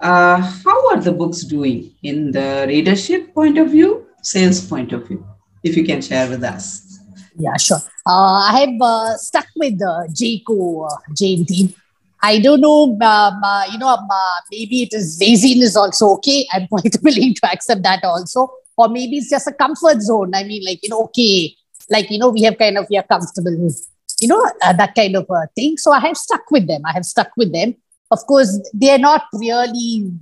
uh, 0.00 0.40
how 0.40 0.90
are 0.90 1.00
the 1.00 1.12
books 1.12 1.42
doing 1.42 1.92
in 2.02 2.30
the 2.30 2.64
readership 2.68 3.34
point 3.34 3.58
of 3.58 3.70
view, 3.70 4.06
sales 4.22 4.66
point 4.66 4.92
of 4.92 5.06
view? 5.08 5.26
If 5.62 5.76
you 5.76 5.84
can 5.84 6.00
share 6.00 6.28
with 6.28 6.44
us. 6.44 6.98
Yeah, 7.36 7.56
sure. 7.56 7.78
Uh, 8.06 8.48
I 8.48 8.60
have 8.60 8.80
uh, 8.80 9.16
stuck 9.16 9.46
with 9.56 9.78
the 9.78 10.08
Jaico 10.12 10.88
uh. 10.90 11.74
I 12.22 12.38
don't 12.38 12.60
know, 12.60 12.84
um, 12.84 13.00
uh, 13.02 13.66
you 13.70 13.78
know, 13.78 13.88
um, 13.88 14.08
uh, 14.10 14.40
maybe 14.50 14.82
it 14.82 14.94
is 14.94 15.18
laziness 15.20 15.76
also 15.76 16.14
okay. 16.14 16.46
I'm 16.52 16.66
quite 16.72 16.96
willing 17.02 17.34
to 17.34 17.50
accept 17.52 17.82
that 17.82 18.04
also. 18.04 18.50
Or 18.76 18.88
maybe 18.88 19.18
it's 19.18 19.30
just 19.30 19.46
a 19.46 19.52
comfort 19.52 20.00
zone. 20.02 20.34
I 20.34 20.44
mean, 20.44 20.64
like, 20.64 20.80
you 20.82 20.88
know, 20.88 21.02
okay, 21.04 21.54
like, 21.90 22.10
you 22.10 22.18
know, 22.18 22.30
we 22.30 22.42
have 22.42 22.58
kind 22.58 22.78
of, 22.78 22.86
we 22.90 22.96
are 22.96 23.04
comfortable 23.04 23.56
with 23.58 23.86
you 24.20 24.28
know, 24.28 24.50
uh, 24.62 24.72
that 24.72 24.94
kind 24.94 25.16
of 25.16 25.26
a 25.30 25.46
thing. 25.54 25.76
So 25.76 25.92
I 25.92 26.00
have 26.00 26.16
stuck 26.16 26.50
with 26.50 26.66
them. 26.66 26.82
I 26.84 26.92
have 26.92 27.04
stuck 27.04 27.30
with 27.36 27.52
them. 27.52 27.74
Of 28.10 28.20
course, 28.26 28.58
they 28.72 28.90
are 28.90 28.98
not 28.98 29.24
really 29.32 30.12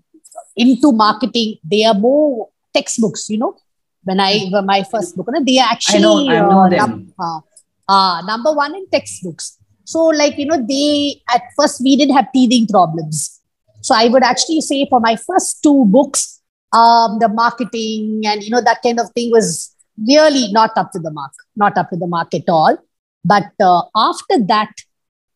into 0.57 0.93
marketing. 0.93 1.59
They 1.65 1.85
are 1.85 1.95
more 1.95 2.49
textbooks, 2.75 3.29
you 3.29 3.39
know. 3.39 3.57
When 4.05 4.19
I 4.19 4.49
were 4.53 4.63
my 4.63 4.83
first 4.91 5.17
book, 5.17 5.29
they 5.47 5.59
are 5.59 5.69
actually 5.71 5.99
I 5.99 6.01
know, 6.01 6.29
I 6.29 6.41
know 6.41 6.61
uh, 6.61 6.69
them. 6.69 7.15
uh, 7.19 7.41
uh, 7.89 8.23
number 8.23 8.53
one 8.53 8.75
in 8.75 8.89
textbooks. 8.91 9.59
So, 9.85 10.07
like, 10.07 10.39
you 10.39 10.47
know, 10.47 10.65
they 10.67 11.23
at 11.33 11.43
first 11.57 11.81
we 11.83 11.97
didn't 11.97 12.17
have 12.17 12.27
teething 12.35 12.67
problems. 12.67 13.41
So 13.81 13.95
I 13.95 14.09
would 14.09 14.25
actually 14.25 14.61
say 14.61 14.87
for 14.89 14.99
my 15.01 15.17
first 15.17 15.63
two 15.63 15.85
books, 15.85 16.42
um, 16.73 17.19
the 17.19 17.29
marketing 17.29 18.23
and 18.25 18.43
you 18.43 18.51
know 18.51 18.61
that 18.61 18.83
kind 18.83 18.99
of 19.01 19.11
thing 19.11 19.31
was 19.31 19.75
really 20.09 20.51
not 20.53 20.71
up 20.77 20.93
to 20.93 20.99
the 20.99 21.11
mark, 21.11 21.33
not 21.57 21.77
up 21.77 21.91
to 21.91 21.97
the 21.97 22.07
mark 22.07 22.35
at 22.35 22.49
all. 22.49 22.77
But 23.25 23.53
uh, 23.61 23.83
after 23.95 24.39
that, 24.47 24.73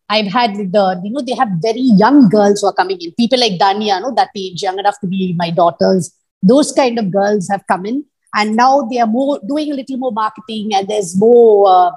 I've 0.08 0.26
had 0.26 0.54
the, 0.54 1.00
you 1.02 1.10
know, 1.10 1.20
they 1.20 1.34
have 1.34 1.48
very 1.60 1.80
young 1.80 2.28
girls 2.28 2.60
who 2.60 2.68
are 2.68 2.72
coming 2.72 2.98
in. 3.00 3.12
People 3.12 3.40
like 3.40 3.58
Dania, 3.60 4.00
know 4.00 4.14
that 4.14 4.30
age, 4.36 4.62
young 4.62 4.78
enough 4.78 4.98
to 5.00 5.06
be 5.06 5.34
my 5.36 5.50
daughters. 5.50 6.12
Those 6.42 6.72
kind 6.72 6.98
of 6.98 7.10
girls 7.10 7.48
have 7.50 7.66
come 7.66 7.86
in. 7.86 8.04
And 8.34 8.54
now 8.54 8.82
they 8.82 9.00
are 9.00 9.06
more 9.06 9.40
doing 9.46 9.72
a 9.72 9.74
little 9.74 9.96
more 9.96 10.12
marketing 10.12 10.74
and 10.74 10.86
there's 10.86 11.16
more, 11.16 11.68
uh, 11.68 11.90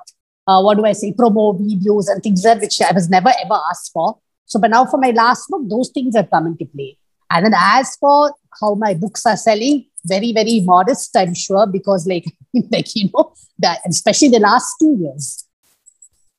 uh, 0.48 0.62
what 0.62 0.78
do 0.78 0.86
I 0.86 0.94
say, 0.94 1.12
promo 1.12 1.60
videos 1.60 2.06
and 2.10 2.24
things 2.24 2.44
that 2.44 2.62
which 2.62 2.82
I 2.82 2.94
was 2.94 3.10
never 3.10 3.30
ever 3.44 3.60
asked 3.70 3.92
for. 3.94 4.18
So, 4.46 4.60
but 4.60 4.72
now 4.72 4.86
for 4.86 4.98
my 4.98 5.12
last 5.12 5.48
book, 5.50 5.62
those 5.70 5.90
things 5.90 6.16
have 6.16 6.30
come 6.32 6.48
into 6.48 6.66
play. 6.66 6.98
And 7.30 7.46
then 7.46 7.54
as 7.56 7.96
for 7.98 8.34
how 8.60 8.76
my 8.76 8.94
books 8.94 9.26
are 9.26 9.38
selling, 9.38 9.86
very, 10.06 10.32
very 10.34 10.62
modest, 10.62 11.16
I'm 11.16 11.34
sure, 11.34 11.68
because 11.68 12.08
like, 12.08 12.26
like 12.72 12.96
you 12.96 13.10
know, 13.14 13.34
that 13.60 13.80
especially 13.88 14.30
the 14.30 14.40
last 14.40 14.76
two 14.80 14.98
years, 15.00 15.46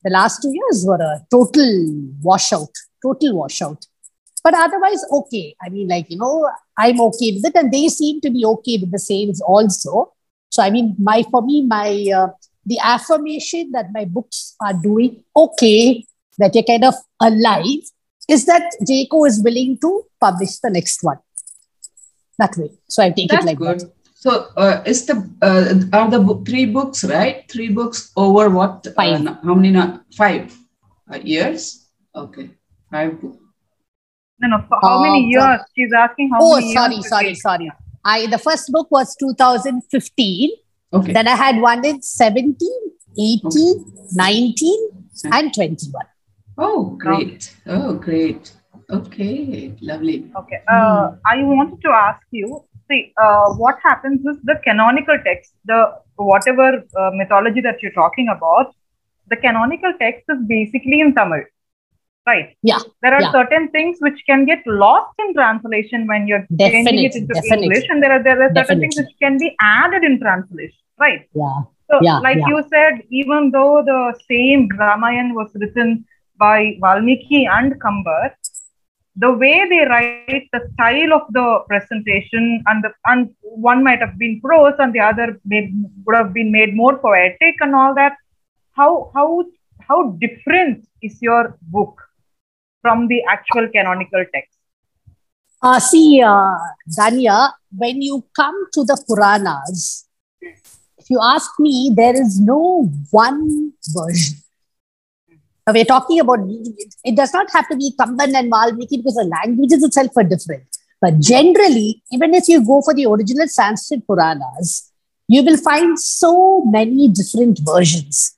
the 0.02 0.10
last 0.10 0.40
two 0.42 0.52
years 0.52 0.84
were 0.86 1.00
a 1.00 1.26
total 1.30 2.10
washout, 2.22 2.70
total 3.02 3.36
washout. 3.36 3.86
But 4.42 4.54
otherwise, 4.54 5.04
okay. 5.12 5.54
I 5.62 5.68
mean, 5.68 5.88
like, 5.88 6.10
you 6.10 6.16
know, 6.16 6.50
I'm 6.78 7.00
okay 7.00 7.32
with 7.32 7.44
it. 7.44 7.54
And 7.54 7.70
they 7.70 7.88
seem 7.88 8.20
to 8.22 8.30
be 8.30 8.44
okay 8.44 8.78
with 8.78 8.90
the 8.90 8.98
sales 8.98 9.40
also. 9.40 10.12
So, 10.48 10.62
I 10.62 10.70
mean, 10.70 10.96
my, 10.98 11.22
for 11.30 11.42
me, 11.42 11.62
my, 11.66 12.06
uh, 12.14 12.28
the 12.64 12.78
affirmation 12.82 13.72
that 13.72 13.86
my 13.92 14.04
books 14.04 14.54
are 14.60 14.74
doing 14.74 15.22
okay, 15.36 16.04
that 16.38 16.54
you're 16.54 16.64
kind 16.64 16.84
of 16.84 16.94
alive, 17.20 17.82
is 18.28 18.46
that 18.46 18.62
Jaico 18.88 19.26
is 19.26 19.42
willing 19.42 19.78
to 19.78 20.04
publish 20.20 20.58
the 20.58 20.70
next 20.70 21.02
one. 21.02 21.18
That 22.40 22.56
way. 22.56 22.70
So 22.88 23.02
I 23.04 23.10
take 23.10 23.30
That's 23.30 23.44
it 23.44 23.48
like 23.50 23.58
good. 23.58 23.80
that. 23.80 23.92
So 24.14 24.30
uh, 24.56 24.82
is 24.92 25.06
the 25.08 25.16
uh, 25.48 25.96
are 25.98 26.08
the 26.14 26.20
book, 26.20 26.40
three 26.48 26.66
books 26.66 27.04
right? 27.04 27.44
Three 27.52 27.68
books 27.78 28.10
over 28.16 28.44
what? 28.58 28.86
uh, 28.86 28.92
Five. 29.00 29.20
n- 29.26 29.38
how 29.44 29.54
many? 29.54 29.70
na- 29.76 29.98
Five 30.16 30.44
uh, 31.12 31.18
years. 31.34 31.62
Okay, 32.22 32.46
five 32.90 33.20
books. 33.20 33.38
No, 34.40 34.48
no. 34.52 34.58
For 34.68 34.78
how 34.82 35.02
many 35.02 35.20
Uh, 35.24 35.28
years? 35.36 35.60
She's 35.76 35.92
asking 36.04 36.30
how 36.32 36.38
Oh, 36.42 36.54
many 36.56 36.72
sorry, 36.74 36.94
years. 36.96 37.06
it 37.06 37.08
sorry, 37.14 37.26
takes. 37.32 37.42
sorry. 37.48 37.70
I 38.04 38.26
the 38.34 38.38
first 38.38 38.70
book 38.72 38.88
was 38.90 39.14
2015. 39.16 40.50
Okay. 40.98 41.12
Then 41.12 41.28
I 41.28 41.36
had 41.36 41.60
one 41.60 41.84
in 41.84 42.00
17, 42.02 42.56
18, 43.18 43.84
19, 44.14 45.04
and 45.32 45.54
21. 45.54 46.06
Oh, 46.58 46.96
great. 47.04 47.54
Oh, 47.66 47.94
great. 47.94 48.52
Okay, 48.92 49.74
lovely. 49.80 50.30
Okay. 50.36 50.60
Uh, 50.68 51.12
I 51.24 51.42
wanted 51.42 51.80
to 51.82 51.90
ask 51.90 52.26
you. 52.30 52.64
See, 52.90 53.12
uh, 53.22 53.50
what 53.54 53.76
happens 53.82 54.26
is 54.26 54.36
the 54.42 54.56
canonical 54.64 55.16
text, 55.24 55.52
the 55.64 55.94
whatever 56.16 56.82
uh, 56.98 57.10
mythology 57.14 57.60
that 57.60 57.80
you're 57.82 57.92
talking 57.92 58.28
about, 58.28 58.74
the 59.28 59.36
canonical 59.36 59.92
text 60.00 60.24
is 60.28 60.38
basically 60.48 61.00
in 61.00 61.14
Tamil, 61.14 61.44
right? 62.26 62.56
Yeah, 62.62 62.80
There 63.02 63.14
are 63.14 63.20
yeah. 63.22 63.30
certain 63.30 63.68
things 63.68 63.98
which 64.00 64.20
can 64.26 64.44
get 64.44 64.66
lost 64.66 65.14
in 65.20 65.34
translation 65.34 66.08
when 66.08 66.26
you're 66.26 66.46
changing 66.58 67.04
it 67.04 67.14
into 67.14 67.32
definitely. 67.32 67.66
English, 67.66 67.84
and 67.90 68.02
there 68.02 68.12
are 68.12 68.22
there 68.24 68.42
are 68.42 68.52
certain 68.56 68.80
things 68.80 68.96
which 68.98 69.14
can 69.22 69.38
be 69.38 69.54
added 69.60 70.02
in 70.02 70.18
translation, 70.18 70.78
right? 70.98 71.28
Yeah, 71.32 71.60
So, 71.90 71.98
Yeah, 72.02 72.18
like 72.18 72.38
yeah. 72.38 72.48
you 72.48 72.64
said, 72.74 73.02
even 73.10 73.52
though 73.52 73.82
the 73.86 74.00
same 74.28 74.68
Ramayan 74.70 75.34
was 75.34 75.50
written 75.54 76.04
by 76.38 76.76
Valmiki 76.80 77.46
and 77.46 77.80
Kambar, 77.80 78.32
the 79.20 79.30
way 79.32 79.56
they 79.68 79.84
write, 79.90 80.48
the 80.52 80.60
style 80.72 81.12
of 81.12 81.22
the 81.30 81.46
presentation, 81.68 82.62
and 82.66 82.84
the 82.84 82.90
and 83.06 83.30
one 83.42 83.84
might 83.84 84.00
have 84.00 84.16
been 84.18 84.40
prose, 84.40 84.74
and 84.78 84.92
the 84.94 85.00
other 85.00 85.38
may, 85.44 85.70
would 86.04 86.16
have 86.16 86.32
been 86.32 86.50
made 86.50 86.74
more 86.74 86.96
poetic, 86.98 87.56
and 87.60 87.74
all 87.74 87.94
that. 87.94 88.14
How 88.72 89.10
how 89.14 89.44
how 89.88 89.98
different 90.24 90.88
is 91.02 91.20
your 91.20 91.58
book 91.62 92.00
from 92.82 93.08
the 93.08 93.22
actual 93.28 93.68
canonical 93.68 94.24
text? 94.34 94.56
Uh, 95.62 95.78
see, 95.78 96.22
uh, 96.22 96.56
Danya, 96.98 97.52
when 97.76 98.00
you 98.00 98.24
come 98.34 98.66
to 98.72 98.84
the 98.84 98.96
Puranas, 99.06 100.06
if 100.40 101.10
you 101.10 101.20
ask 101.22 101.50
me, 101.58 101.92
there 101.94 102.18
is 102.18 102.40
no 102.40 102.90
one 103.10 103.72
version. 103.88 104.38
Now, 105.66 105.72
we're 105.74 105.84
talking 105.84 106.20
about, 106.20 106.40
it 107.04 107.16
does 107.16 107.32
not 107.32 107.50
have 107.52 107.68
to 107.68 107.76
be 107.76 107.92
Kamban 107.98 108.34
and 108.34 108.50
Valmiki 108.50 108.96
because 108.96 109.14
the 109.14 109.24
languages 109.24 109.82
itself 109.84 110.10
are 110.16 110.24
different. 110.24 110.64
But 111.00 111.18
generally, 111.18 112.02
even 112.12 112.34
if 112.34 112.48
you 112.48 112.64
go 112.64 112.82
for 112.82 112.94
the 112.94 113.06
original 113.06 113.48
Sanskrit 113.48 114.06
Puranas, 114.06 114.90
you 115.28 115.42
will 115.42 115.56
find 115.56 115.98
so 115.98 116.62
many 116.64 117.08
different 117.08 117.60
versions. 117.62 118.36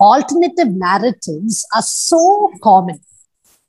Alternative 0.00 0.68
narratives 0.68 1.66
are 1.74 1.82
so 1.82 2.52
common 2.62 3.00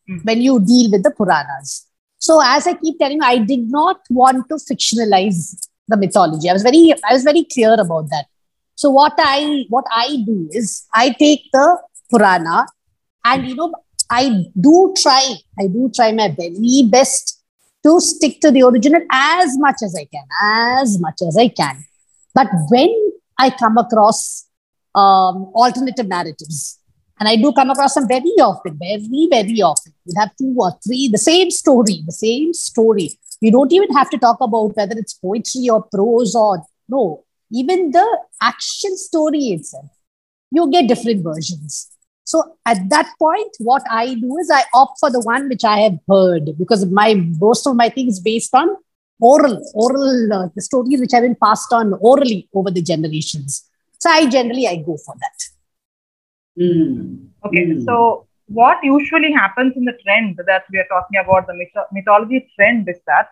hmm. 0.08 0.18
when 0.24 0.42
you 0.42 0.60
deal 0.60 0.92
with 0.92 1.04
the 1.04 1.12
Puranas. 1.12 1.86
So 2.18 2.42
as 2.44 2.68
I 2.68 2.74
keep 2.74 3.00
telling 3.00 3.18
you, 3.18 3.24
I 3.24 3.38
did 3.38 3.72
not 3.72 4.02
want 4.10 4.50
to 4.50 4.56
fictionalize 4.56 5.56
the 5.88 5.98
mythology. 5.98 6.50
I 6.50 6.54
was 6.54 6.64
very, 6.64 6.94
I 7.10 7.14
was 7.14 7.24
very 7.24 7.46
clear 7.46 7.74
about 7.74 8.10
that. 8.10 8.26
So 8.76 8.90
what 8.90 9.14
I 9.18 9.66
what 9.70 9.86
I 9.92 10.24
do 10.26 10.48
is 10.52 10.86
I 10.94 11.10
take 11.10 11.50
the 11.52 11.78
Purana 12.10 12.66
and 13.26 13.48
you 13.48 13.56
know 13.56 13.74
I 14.10 14.46
do 14.60 14.94
try, 14.98 15.36
I 15.60 15.68
do 15.68 15.92
try 15.96 16.12
my 16.12 16.30
very 16.30 16.84
best 16.90 17.42
to 17.84 18.00
stick 18.00 18.42
to 18.42 18.52
the 18.52 18.64
original 18.64 19.02
as 19.12 19.58
much 19.60 19.78
as 19.84 19.96
I 19.96 20.06
can, 20.06 20.26
as 20.42 21.00
much 21.00 21.22
as 21.28 21.38
I 21.38 21.50
can. 21.50 21.86
But 22.34 22.48
when 22.70 23.12
I 23.38 23.52
come 23.52 23.78
across 23.78 24.48
um, 24.96 25.52
alternative 25.54 26.08
narratives, 26.08 26.80
and 27.20 27.28
I 27.28 27.36
do 27.36 27.52
come 27.52 27.70
across 27.70 27.96
them 27.96 28.08
very 28.08 28.34
often, 28.40 28.80
very, 28.80 29.28
very 29.30 29.62
often. 29.62 29.94
You 30.06 30.14
have 30.20 30.36
two 30.38 30.56
or 30.58 30.72
three, 30.86 31.10
the 31.10 31.18
same 31.18 31.52
story, 31.52 32.02
the 32.06 32.14
same 32.14 32.54
story. 32.54 33.12
You 33.42 33.52
don't 33.52 33.72
even 33.72 33.92
have 33.94 34.10
to 34.12 34.18
talk 34.18 34.38
about 34.42 34.76
whether 34.76 34.98
it's 34.98 35.14
poetry 35.14 35.70
or 35.70 35.84
prose 35.84 36.34
or 36.34 36.64
no, 36.88 37.26
even 37.52 37.92
the 37.92 38.20
action 38.42 38.98
story 38.98 39.48
itself. 39.48 39.86
You 40.52 40.70
get 40.72 40.88
different 40.88 41.24
versions. 41.24 41.92
So 42.32 42.38
at 42.72 42.78
that 42.90 43.08
point, 43.18 43.56
what 43.58 43.82
I 43.90 44.14
do 44.14 44.38
is 44.38 44.52
I 44.54 44.64
opt 44.76 45.00
for 45.00 45.10
the 45.10 45.20
one 45.20 45.50
which 45.50 45.64
I 45.64 45.80
have 45.80 45.98
heard 46.08 46.52
because 46.60 46.86
my 46.86 47.16
most 47.46 47.66
of 47.66 47.76
my 47.76 47.90
things 47.90 48.20
based 48.20 48.54
on 48.54 48.68
oral, 49.20 49.56
oral 49.74 50.34
uh, 50.34 50.50
the 50.56 50.62
stories 50.62 51.00
which 51.00 51.12
have 51.12 51.24
been 51.24 51.40
passed 51.44 51.74
on 51.74 51.94
orally 51.94 52.48
over 52.54 52.70
the 52.70 52.84
generations. 52.84 53.68
So 54.00 54.12
I 54.12 54.28
generally 54.28 54.68
I 54.68 54.76
go 54.76 54.96
for 55.06 55.16
that. 55.24 55.38
Mm. 56.64 57.30
Okay, 57.48 57.66
mm. 57.66 57.84
so 57.86 58.28
what 58.46 58.78
usually 58.84 59.32
happens 59.32 59.74
in 59.76 59.86
the 59.86 59.98
trend 60.04 60.40
that 60.46 60.66
we 60.72 60.78
are 60.78 60.88
talking 60.88 61.20
about, 61.24 61.48
the 61.48 61.56
mythology 61.92 62.48
trend, 62.56 62.88
is 62.88 63.00
that 63.08 63.30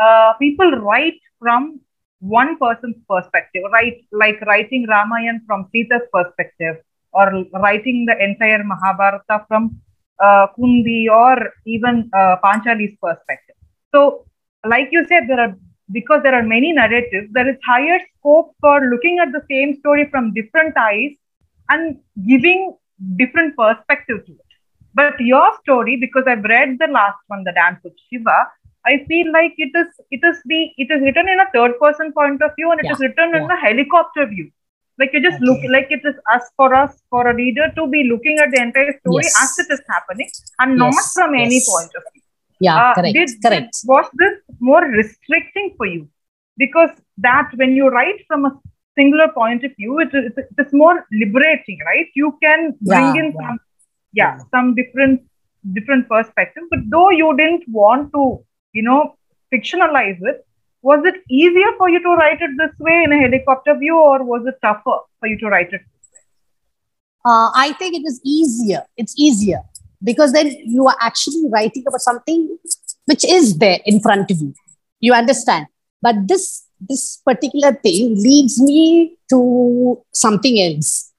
uh, 0.00 0.32
people 0.38 0.70
write 0.70 1.20
from 1.38 1.78
one 2.20 2.56
person's 2.56 2.96
perspective, 3.06 3.64
right? 3.70 4.02
Like 4.12 4.40
writing 4.46 4.86
Ramayana 4.88 5.40
from 5.46 5.68
Sita's 5.72 6.08
perspective, 6.10 6.76
or 7.14 7.44
writing 7.54 8.06
the 8.06 8.16
entire 8.22 8.62
Mahabharata 8.64 9.44
from 9.48 9.80
uh, 10.22 10.46
Kunti 10.56 11.08
or 11.08 11.36
even 11.66 12.10
uh, 12.16 12.36
Panchali's 12.44 12.96
perspective. 13.02 13.56
So, 13.94 14.26
like 14.64 14.88
you 14.90 15.06
said, 15.08 15.24
there 15.28 15.40
are 15.40 15.54
because 15.92 16.22
there 16.22 16.34
are 16.34 16.42
many 16.42 16.72
narratives, 16.72 17.28
there 17.32 17.48
is 17.48 17.56
higher 17.64 17.98
scope 18.18 18.54
for 18.60 18.80
looking 18.88 19.18
at 19.18 19.32
the 19.32 19.42
same 19.50 19.74
story 19.74 20.08
from 20.10 20.32
different 20.32 20.74
eyes 20.76 21.12
and 21.68 21.98
giving 22.26 22.74
different 23.16 23.56
perspective 23.56 24.24
to 24.26 24.32
it. 24.32 24.38
But 24.94 25.14
your 25.18 25.52
story, 25.62 25.96
because 25.96 26.24
I've 26.26 26.44
read 26.44 26.78
the 26.78 26.86
last 26.86 27.18
one, 27.26 27.44
The 27.44 27.52
Dance 27.52 27.80
of 27.84 27.92
Shiva, 28.08 28.48
I 28.86 29.04
feel 29.08 29.32
like 29.32 29.54
it 29.56 29.72
is 29.74 29.86
it 30.10 30.20
is 30.22 30.40
the 30.44 30.70
it 30.76 30.90
is 30.90 31.00
written 31.00 31.28
in 31.28 31.40
a 31.40 31.50
third 31.54 31.78
person 31.80 32.12
point 32.12 32.42
of 32.42 32.50
view 32.54 32.70
and 32.70 32.80
it 32.80 32.86
yeah, 32.86 32.92
is 32.92 33.00
written 33.00 33.30
yeah. 33.32 33.44
in 33.44 33.50
a 33.50 33.56
helicopter 33.56 34.26
view. 34.26 34.50
Like 34.98 35.10
you 35.12 35.20
just 35.22 35.36
okay. 35.36 35.44
look 35.44 35.60
like 35.70 35.88
it 35.90 36.02
is 36.04 36.14
us 36.32 36.42
for 36.56 36.74
us 36.74 37.02
for 37.10 37.26
a 37.28 37.34
reader 37.34 37.72
to 37.76 37.86
be 37.88 38.04
looking 38.04 38.38
at 38.38 38.50
the 38.52 38.60
entire 38.62 38.96
story 39.00 39.24
yes. 39.24 39.36
as 39.42 39.66
it 39.66 39.72
is 39.72 39.80
happening 39.88 40.30
and 40.60 40.78
yes. 40.78 40.78
not 40.78 40.94
from 41.14 41.34
yes. 41.34 41.46
any 41.46 41.60
point 41.68 41.90
of 41.96 42.02
view. 42.12 42.22
Yeah, 42.60 42.76
uh, 42.76 42.94
correct. 42.94 43.14
Did, 43.14 43.30
correct. 43.42 43.72
Did, 43.72 43.88
was 43.88 44.06
this 44.14 44.38
more 44.60 44.84
restricting 44.84 45.74
for 45.76 45.86
you? 45.86 46.08
Because 46.56 46.90
that 47.18 47.50
when 47.56 47.74
you 47.74 47.88
write 47.88 48.24
from 48.28 48.44
a 48.44 48.52
singular 48.96 49.28
point 49.28 49.64
of 49.64 49.72
view, 49.76 49.98
it 49.98 50.14
is 50.14 50.32
it's 50.58 50.72
more 50.72 51.04
liberating, 51.12 51.78
right? 51.84 52.06
You 52.14 52.38
can 52.40 52.74
bring 52.80 53.16
yeah, 53.16 53.22
in 53.22 53.26
yeah. 53.26 53.48
some 53.48 53.58
yeah, 54.12 54.38
some 54.52 54.74
different 54.76 55.22
different 55.72 56.08
perspective. 56.08 56.64
But 56.70 56.80
though 56.88 57.10
you 57.10 57.36
didn't 57.36 57.64
want 57.68 58.12
to, 58.12 58.44
you 58.72 58.82
know, 58.82 59.16
fictionalize 59.52 60.18
it, 60.22 60.46
was 60.84 61.04
it 61.10 61.20
easier 61.30 61.70
for 61.78 61.88
you 61.88 62.00
to 62.06 62.10
write 62.20 62.40
it 62.46 62.50
this 62.58 62.78
way 62.78 63.02
in 63.04 63.12
a 63.12 63.18
helicopter 63.18 63.74
view, 63.82 63.98
or 63.98 64.22
was 64.22 64.46
it 64.46 64.56
tougher 64.62 64.98
for 65.18 65.26
you 65.26 65.38
to 65.38 65.46
write 65.48 65.72
it 65.72 65.80
this 65.92 66.08
way? 66.12 66.24
Uh, 67.24 67.50
I 67.54 67.72
think 67.78 67.96
it 67.96 68.02
was 68.02 68.20
easier. 68.24 68.82
It's 68.96 69.14
easier 69.18 69.62
because 70.02 70.32
then 70.32 70.48
you 70.48 70.86
are 70.86 70.96
actually 71.00 71.48
writing 71.50 71.84
about 71.88 72.02
something 72.02 72.58
which 73.06 73.24
is 73.24 73.56
there 73.58 73.80
in 73.86 74.00
front 74.00 74.30
of 74.30 74.40
you. 74.40 74.52
You 75.00 75.14
understand? 75.14 75.66
But 76.02 76.28
this 76.28 76.64
this 76.78 77.22
particular 77.24 77.72
thing 77.72 78.14
leads 78.28 78.60
me 78.60 79.16
to 79.30 80.02
something 80.12 80.60
else. 80.60 81.10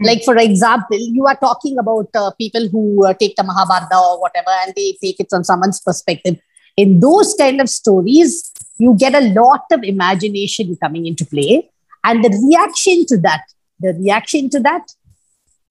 Mm. 0.00 0.06
Like, 0.06 0.24
for 0.24 0.36
example, 0.36 0.98
you 0.98 1.26
are 1.26 1.36
talking 1.36 1.78
about 1.78 2.08
uh, 2.14 2.32
people 2.32 2.68
who 2.68 3.06
uh, 3.06 3.14
take 3.14 3.36
the 3.36 3.44
Mahabharata 3.44 3.96
or 3.96 4.20
whatever 4.20 4.50
and 4.62 4.74
they 4.74 4.96
take 5.00 5.20
it 5.20 5.28
from 5.30 5.44
someone's 5.44 5.80
perspective. 5.80 6.40
In 6.76 6.98
those 7.00 7.34
kind 7.38 7.60
of 7.60 7.68
stories, 7.68 8.52
you 8.82 8.94
get 9.02 9.14
a 9.14 9.26
lot 9.40 9.64
of 9.70 9.84
imagination 9.84 10.76
coming 10.82 11.06
into 11.06 11.24
play. 11.24 11.70
And 12.04 12.24
the 12.24 12.30
reaction 12.46 13.06
to 13.10 13.16
that, 13.26 13.44
the 13.78 13.92
reaction 13.94 14.50
to 14.50 14.60
that, 14.60 14.84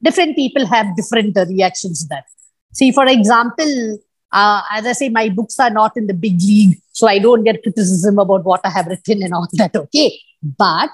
different 0.02 0.36
people 0.36 0.66
have 0.66 0.96
different 0.96 1.36
reactions 1.50 2.04
to 2.04 2.08
that. 2.14 2.26
See, 2.74 2.92
for 2.92 3.06
example, 3.06 4.00
uh, 4.32 4.62
as 4.72 4.86
I 4.86 4.94
say, 4.94 5.10
my 5.10 5.28
books 5.28 5.60
are 5.60 5.70
not 5.70 5.98
in 5.98 6.08
the 6.08 6.14
big 6.14 6.40
league, 6.42 6.78
so 6.94 7.08
I 7.08 7.20
don't 7.20 7.44
get 7.44 7.62
criticism 7.64 8.18
about 8.18 8.46
what 8.46 8.62
I 8.64 8.70
have 8.70 8.88
written 8.88 9.24
and 9.24 9.34
all 9.34 9.48
that. 9.54 9.76
Okay, 9.76 10.18
but 10.42 10.92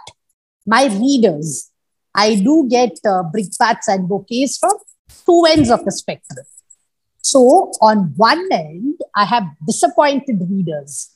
my 0.65 0.85
readers, 0.85 1.69
I 2.15 2.33
do 2.35 2.67
get 2.67 2.93
uh, 3.05 3.23
brickbats 3.31 3.87
and 3.87 4.09
bouquets 4.09 4.57
from 4.57 4.73
two 5.23 5.43
ends 5.51 5.69
of 5.69 5.85
the 5.85 5.91
spectrum. 5.91 6.45
So, 7.21 7.71
on 7.79 8.13
one 8.15 8.47
end, 8.51 8.95
I 9.13 9.25
have 9.25 9.43
disappointed 9.67 10.41
readers 10.49 11.11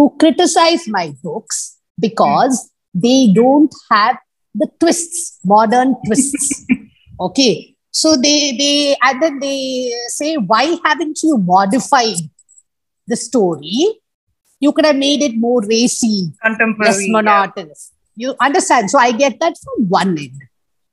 who 0.00 0.08
criticize 0.18 0.88
my 0.88 1.12
books 1.22 1.76
because 1.98 2.70
they 2.94 3.30
don't 3.34 3.74
have 3.90 4.16
the 4.54 4.66
twists, 4.80 5.38
modern 5.44 5.94
twists. 6.06 6.64
okay, 7.20 7.76
so 7.90 8.16
they 8.16 8.56
they 8.60 8.96
and 9.02 9.22
then 9.22 9.38
they 9.40 9.92
say, 10.08 10.36
why 10.38 10.78
haven't 10.86 11.22
you 11.22 11.36
modified 11.36 12.16
the 13.06 13.14
story? 13.14 14.00
You 14.58 14.72
could 14.72 14.86
have 14.86 14.96
made 14.96 15.20
it 15.20 15.36
more 15.36 15.60
racy, 15.60 16.32
contemporary, 16.42 16.92
less 16.92 17.06
monotonous. 17.18 17.92
Yeah. 18.16 18.28
You 18.28 18.36
understand? 18.40 18.90
So 18.90 18.98
I 18.98 19.12
get 19.12 19.38
that 19.40 19.54
from 19.62 19.88
one 19.90 20.18
end. 20.18 20.42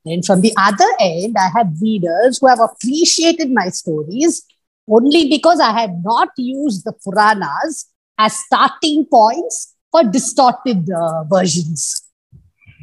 And 0.04 0.24
from 0.24 0.42
the 0.42 0.52
other 0.58 0.90
end, 1.00 1.36
I 1.38 1.48
have 1.56 1.80
readers 1.80 2.38
who 2.38 2.46
have 2.46 2.60
appreciated 2.60 3.50
my 3.50 3.70
stories 3.70 4.42
only 4.86 5.28
because 5.30 5.60
I 5.60 5.72
have 5.80 5.92
not 6.02 6.28
used 6.36 6.84
the 6.84 6.92
Puranas 6.92 7.86
as 8.18 8.36
starting 8.36 9.06
points 9.06 9.74
for 9.90 10.02
distorted 10.04 10.88
uh, 10.90 11.24
versions. 11.24 12.02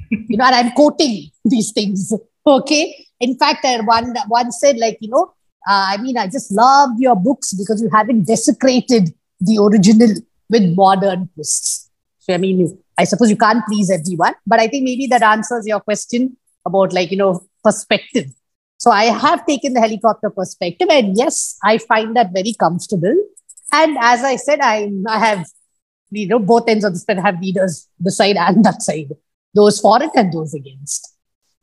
you 0.10 0.38
know, 0.38 0.46
and 0.46 0.56
I'm 0.56 0.72
quoting 0.72 1.30
these 1.44 1.72
things. 1.72 2.14
Okay. 2.46 3.08
In 3.20 3.38
fact, 3.38 3.66
I 3.66 3.80
one 3.82 4.14
one 4.28 4.52
said 4.52 4.78
like 4.78 4.98
you 5.02 5.10
know, 5.10 5.34
uh, 5.68 5.88
I 5.94 5.98
mean, 5.98 6.18
I 6.18 6.28
just 6.28 6.52
love 6.52 6.92
your 7.00 7.16
books 7.16 7.54
because 7.54 7.82
you 7.82 7.90
haven't 7.92 8.26
desecrated 8.26 9.14
the 9.40 9.58
original 9.58 10.16
with 10.50 10.76
modern 10.76 11.30
twists. 11.34 11.90
So 12.20 12.34
I 12.34 12.38
mean, 12.38 12.78
I 12.98 13.04
suppose 13.04 13.30
you 13.30 13.38
can't 13.38 13.66
please 13.66 13.90
everyone, 13.90 14.36
but 14.46 14.60
I 14.60 14.68
think 14.68 14.84
maybe 14.84 15.08
that 15.08 15.22
answers 15.22 15.66
your 15.68 15.80
question 15.80 16.38
about 16.66 16.94
like 16.94 17.12
you 17.12 17.18
know 17.18 17.44
perspective. 17.64 18.32
So 18.78 18.92
I 18.92 19.06
have 19.06 19.46
taken 19.46 19.74
the 19.74 19.82
helicopter 19.82 20.30
perspective, 20.30 20.88
and 20.90 21.18
yes, 21.18 21.58
I 21.64 21.78
find 21.78 22.16
that 22.16 22.32
very 22.34 22.54
comfortable. 22.54 23.16
And 23.72 23.98
as 24.00 24.24
I 24.24 24.36
said, 24.36 24.60
I 24.62 24.92
I 25.08 25.20
have 25.20 25.46
you 26.12 26.28
know 26.28 26.40
both 26.40 26.68
ends 26.68 26.86
of 26.86 26.94
the 26.94 27.00
spectrum 27.00 27.26
have 27.26 27.42
leaders 27.42 27.88
this 28.00 28.18
side 28.18 28.38
and 28.38 28.64
that 28.64 28.82
side, 28.82 29.12
those 29.54 29.80
for 29.80 30.02
it 30.02 30.12
and 30.16 30.32
those 30.32 30.54
against. 30.54 31.16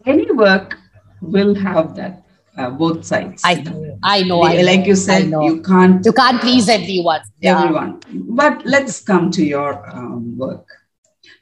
Any 0.05 0.31
work 0.33 0.79
will 1.21 1.55
have 1.55 1.95
that 1.97 2.25
uh, 2.57 2.71
both 2.71 3.05
sides. 3.05 3.43
I 3.45 3.55
know, 3.55 3.99
I 4.03 4.23
know. 4.23 4.41
Like, 4.41 4.59
I 4.59 4.63
like 4.63 4.87
you 4.87 4.97
said, 4.97 5.29
you 5.29 5.63
can't 5.63 6.05
you 6.05 6.13
can't 6.13 6.41
please 6.41 6.69
everyone. 6.69 7.21
Everyone. 7.43 8.01
But 8.13 8.67
let's 8.67 9.01
come 9.01 9.31
to 9.33 9.45
your 9.45 9.89
um, 9.97 10.37
work. 10.37 10.67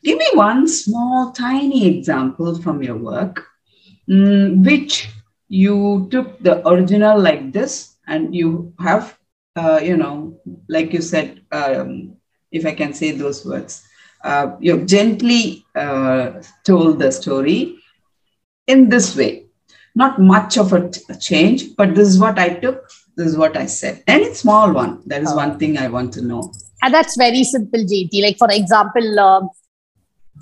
Give 0.02 0.18
me 0.18 0.26
one 0.34 0.66
small, 0.66 1.32
tiny 1.32 1.98
example 1.98 2.60
from 2.62 2.82
your 2.82 2.96
work, 2.96 3.44
um, 4.10 4.62
which 4.62 5.08
you 5.48 6.08
took 6.10 6.38
the 6.42 6.66
original 6.66 7.20
like 7.20 7.52
this, 7.52 7.96
and 8.06 8.34
you 8.34 8.72
have, 8.78 9.18
uh, 9.56 9.80
you 9.82 9.96
know, 9.96 10.38
like 10.68 10.92
you 10.92 11.02
said, 11.02 11.42
um, 11.52 12.16
if 12.50 12.66
I 12.66 12.72
can 12.72 12.92
say 12.94 13.12
those 13.12 13.44
words, 13.44 13.86
uh, 14.22 14.56
you 14.60 14.84
gently 14.84 15.64
uh, 15.74 16.42
told 16.64 16.98
the 16.98 17.10
story 17.10 17.76
in 18.66 18.88
this 18.88 19.16
way 19.16 19.46
not 19.94 20.20
much 20.20 20.56
of 20.56 20.72
a, 20.72 20.88
t- 20.88 21.00
a 21.08 21.16
change, 21.16 21.76
but 21.76 21.94
this 21.94 22.08
is 22.08 22.18
what 22.18 22.38
I 22.38 22.50
took, 22.54 22.88
this 23.16 23.26
is 23.26 23.36
what 23.36 23.56
I 23.56 23.66
said. 23.66 24.02
Any 24.06 24.32
small 24.34 24.72
one. 24.72 25.02
That 25.06 25.22
is 25.22 25.32
oh. 25.32 25.36
one 25.36 25.58
thing 25.58 25.78
I 25.78 25.88
want 25.88 26.12
to 26.14 26.22
know. 26.22 26.52
And 26.82 26.94
that's 26.94 27.16
very 27.16 27.44
simple, 27.44 27.80
JT. 27.80 28.22
Like, 28.22 28.38
for 28.38 28.50
example, 28.50 29.20
uh, 29.20 29.42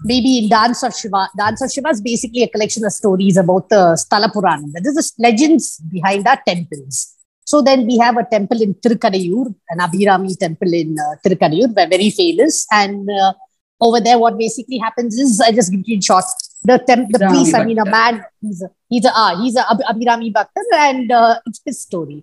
maybe 0.05 0.39
in 0.39 0.49
Dance 0.49 0.83
of 0.83 0.95
Shiva, 0.95 1.29
Dance 1.37 1.63
of 1.63 1.73
Shiva 1.73 1.89
is 1.89 2.01
basically 2.01 2.43
a 2.43 2.49
collection 2.49 2.85
of 2.85 2.93
stories 2.93 3.37
about 3.37 3.69
the 3.69 3.97
Sthala 3.97 4.33
Purana. 4.33 4.67
That 4.73 4.87
is 4.87 4.95
the 4.95 5.23
legends 5.23 5.79
behind 5.79 6.27
our 6.27 6.41
temples. 6.47 7.15
So 7.51 7.57
then 7.69 7.87
we 7.91 7.97
have 8.05 8.17
a 8.23 8.25
temple 8.35 8.61
in 8.65 8.75
Tirukadayur, 8.83 9.47
an 9.73 9.79
Abhirami 9.87 10.33
temple 10.45 10.73
in 10.81 10.91
uh, 11.05 11.15
Tirukadayur, 11.25 11.69
very 11.75 12.11
famous. 12.11 12.67
And 12.71 13.09
uh, 13.21 13.33
over 13.81 14.01
there, 14.07 14.19
what 14.19 14.37
basically 14.37 14.79
happens 14.87 15.19
is, 15.19 15.41
I 15.41 15.53
just 15.53 15.71
give 15.73 15.83
you 15.87 15.95
in 15.95 16.03
short, 16.09 16.27
the 16.65 16.77
temp, 16.89 17.11
the 17.11 17.21
priest, 17.31 17.55
I 17.55 17.65
mean, 17.65 17.79
a 17.79 17.87
man, 17.87 18.23
he's 18.43 18.61
a, 18.67 18.69
he's 18.91 19.07
a, 19.07 19.13
ah, 19.15 19.33
he's 19.41 19.57
a 19.57 19.63
Abhirami 19.93 20.31
Bhakta 20.33 20.63
and 20.73 21.11
uh, 21.11 21.37
it's 21.47 21.61
his 21.65 21.81
story. 21.81 22.23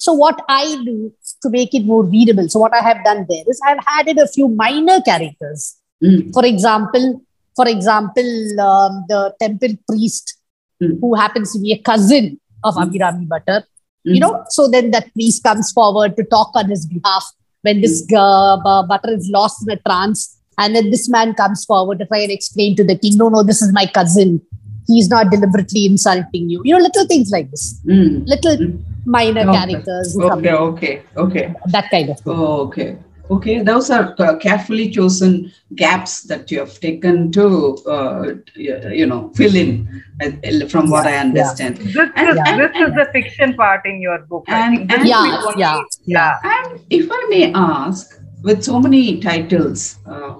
So 0.00 0.12
what 0.12 0.40
I 0.48 0.64
do 0.88 1.12
to 1.42 1.50
make 1.50 1.72
it 1.72 1.84
more 1.84 2.02
readable, 2.02 2.48
so 2.48 2.58
what 2.58 2.74
I 2.74 2.82
have 2.88 3.04
done 3.04 3.26
there 3.28 3.44
is 3.46 3.60
I've 3.64 3.78
added 3.98 4.18
a 4.18 4.26
few 4.26 4.48
minor 4.48 5.00
characters. 5.02 5.76
Mm. 6.02 6.32
For 6.32 6.44
example, 6.44 7.22
for 7.54 7.68
example, 7.68 8.60
um, 8.70 9.04
the 9.08 9.20
temple 9.40 9.76
priest 9.88 10.38
Mm. 10.82 10.98
who 11.00 11.14
happens 11.14 11.52
to 11.52 11.60
be 11.64 11.70
a 11.70 11.78
cousin 11.78 12.24
of 12.64 12.74
Mm. 12.74 12.82
Abhirami 12.84 13.28
Bhattar, 13.32 13.60
Mm. 14.06 14.14
you 14.14 14.20
know, 14.20 14.44
so 14.50 14.68
then 14.68 14.90
that 14.90 15.12
priest 15.14 15.42
comes 15.42 15.72
forward 15.72 16.16
to 16.16 16.24
talk 16.24 16.50
on 16.54 16.68
his 16.68 16.86
behalf 16.86 17.24
when 17.62 17.80
this 17.80 18.06
Mm. 18.06 18.16
uh, 18.22 18.56
bu- 18.64 18.86
Bhattar 18.88 19.12
is 19.16 19.28
lost 19.30 19.62
in 19.66 19.70
a 19.76 19.80
trance. 19.88 20.36
And 20.58 20.76
then 20.76 20.90
this 20.90 21.08
man 21.08 21.34
comes 21.34 21.64
forward 21.64 21.98
to 22.00 22.06
try 22.06 22.18
and 22.18 22.30
explain 22.30 22.76
to 22.76 22.84
the 22.84 22.96
king, 22.96 23.16
no, 23.16 23.28
no, 23.28 23.42
this 23.42 23.60
is 23.62 23.72
my 23.72 23.86
cousin. 23.86 24.40
He's 24.86 25.08
not 25.08 25.30
deliberately 25.30 25.86
insulting 25.86 26.50
you. 26.50 26.60
You 26.64 26.76
know, 26.76 26.82
little 26.82 27.06
things 27.06 27.30
like 27.30 27.50
this, 27.50 27.80
Mm. 27.86 28.28
little 28.28 28.56
Mm. 28.58 28.78
minor 29.06 29.40
Okay. 29.48 29.52
characters, 29.58 30.16
Okay, 30.18 30.52
okay, 30.52 31.02
okay. 31.16 31.54
that 31.68 31.90
kind 31.90 32.10
of 32.10 32.20
thing. 32.20 32.34
Oh, 32.36 32.60
okay. 32.66 32.96
Okay, 33.30 33.62
those 33.62 33.90
are 33.90 34.14
uh, 34.18 34.36
carefully 34.36 34.90
chosen 34.90 35.50
gaps 35.74 36.22
that 36.24 36.50
you 36.50 36.58
have 36.58 36.78
taken 36.78 37.32
to, 37.32 37.76
uh, 37.88 38.34
you 38.54 39.06
know, 39.06 39.30
fill 39.34 39.56
in, 39.56 40.02
uh, 40.22 40.66
from 40.68 40.90
what 40.90 41.06
I 41.06 41.16
understand. 41.16 41.78
This, 41.78 41.96
And- 42.16 42.28
is, 42.28 42.38
and- 42.46 42.60
this 42.60 42.70
is 42.76 42.94
the 42.94 43.08
fiction 43.12 43.54
part 43.54 43.86
in 43.86 44.02
your 44.02 44.18
book. 44.18 44.44
And- 44.48 44.92
and- 44.92 45.02
is 45.02 45.08
Yeah, 45.08 45.40
only- 45.46 45.60
yeah, 45.60 45.80
yeah. 46.04 46.34
And 46.44 46.80
if 46.90 47.08
I 47.10 47.26
may 47.30 47.50
ask, 47.54 48.20
with 48.42 48.62
so 48.62 48.78
many 48.78 49.20
titles 49.20 49.96
uh, 50.06 50.34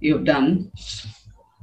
you've 0.00 0.24
done, 0.24 0.70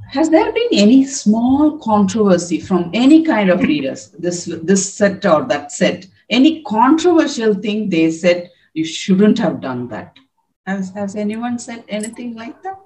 has 0.10 0.32
there 0.32 0.52
been 0.52 0.70
any 0.72 1.06
small 1.06 1.78
controversy 1.78 2.60
from 2.60 2.90
any 2.96 3.24
kind 3.24 3.52
of 3.52 3.62
readers, 3.62 4.10
this 4.18 4.46
this 4.64 4.92
set 4.92 5.24
or 5.24 5.44
that 5.46 5.72
set? 5.72 6.08
Any 6.32 6.64
controversial 6.64 7.54
thing 7.54 7.90
they 7.90 8.10
said 8.10 8.50
you 8.74 8.84
shouldn't 8.86 9.38
have 9.38 9.62
done 9.62 9.88
that? 9.90 10.18
Has 10.66 10.92
has 10.92 11.16
anyone 11.16 11.58
said 11.60 11.84
anything 11.90 12.36
like 12.36 12.62
that? 12.64 12.78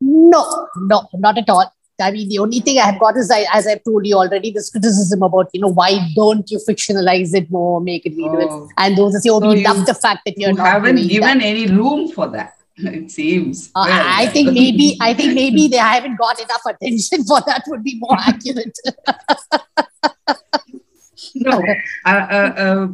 No, 0.00 0.68
no, 0.76 1.08
not 1.14 1.38
at 1.38 1.48
all. 1.48 1.72
I 2.00 2.12
mean, 2.12 2.28
the 2.28 2.38
only 2.38 2.60
thing 2.60 2.78
I 2.78 2.86
have 2.92 3.00
got 3.00 3.16
is, 3.16 3.28
I, 3.28 3.44
as 3.52 3.66
I've 3.66 3.82
told 3.82 4.06
you 4.06 4.14
already, 4.16 4.52
this 4.52 4.70
criticism 4.70 5.20
about, 5.22 5.50
you 5.52 5.60
know, 5.60 5.68
why 5.68 5.98
don't 6.14 6.48
you 6.48 6.60
fictionalize 6.68 7.34
it 7.34 7.50
more, 7.50 7.80
make 7.80 8.06
it 8.06 8.10
readable? 8.16 8.48
Oh. 8.50 8.68
And 8.78 8.96
those 8.96 9.16
are 9.16 9.20
say, 9.20 9.30
oh, 9.30 9.40
So 9.40 9.50
you- 9.52 9.64
love 9.64 9.84
the 9.84 9.94
fact 9.94 10.20
that 10.24 10.34
you're 10.38 10.50
You 10.50 10.56
not 10.56 10.66
haven't 10.68 10.96
given 11.08 11.38
that. 11.38 11.42
any 11.44 11.66
room 11.66 12.08
for 12.12 12.28
that. 12.28 12.54
It 12.78 13.10
seems. 13.10 13.70
Uh, 13.74 13.86
Well, 13.88 14.06
I 14.06 14.26
think 14.28 14.52
maybe, 14.52 14.96
I 15.00 15.12
think 15.12 15.34
maybe 15.34 15.66
they 15.72 15.78
haven't 15.78 16.16
got 16.16 16.38
enough 16.40 16.62
attention 16.68 17.24
for 17.24 17.40
that. 17.46 17.64
Would 17.66 17.82
be 17.82 17.96
more 17.98 18.16
accurate. 18.32 18.78
No 21.48 21.56
uh, 22.10 22.24
uh, 22.36 22.50
uh, 22.64 22.84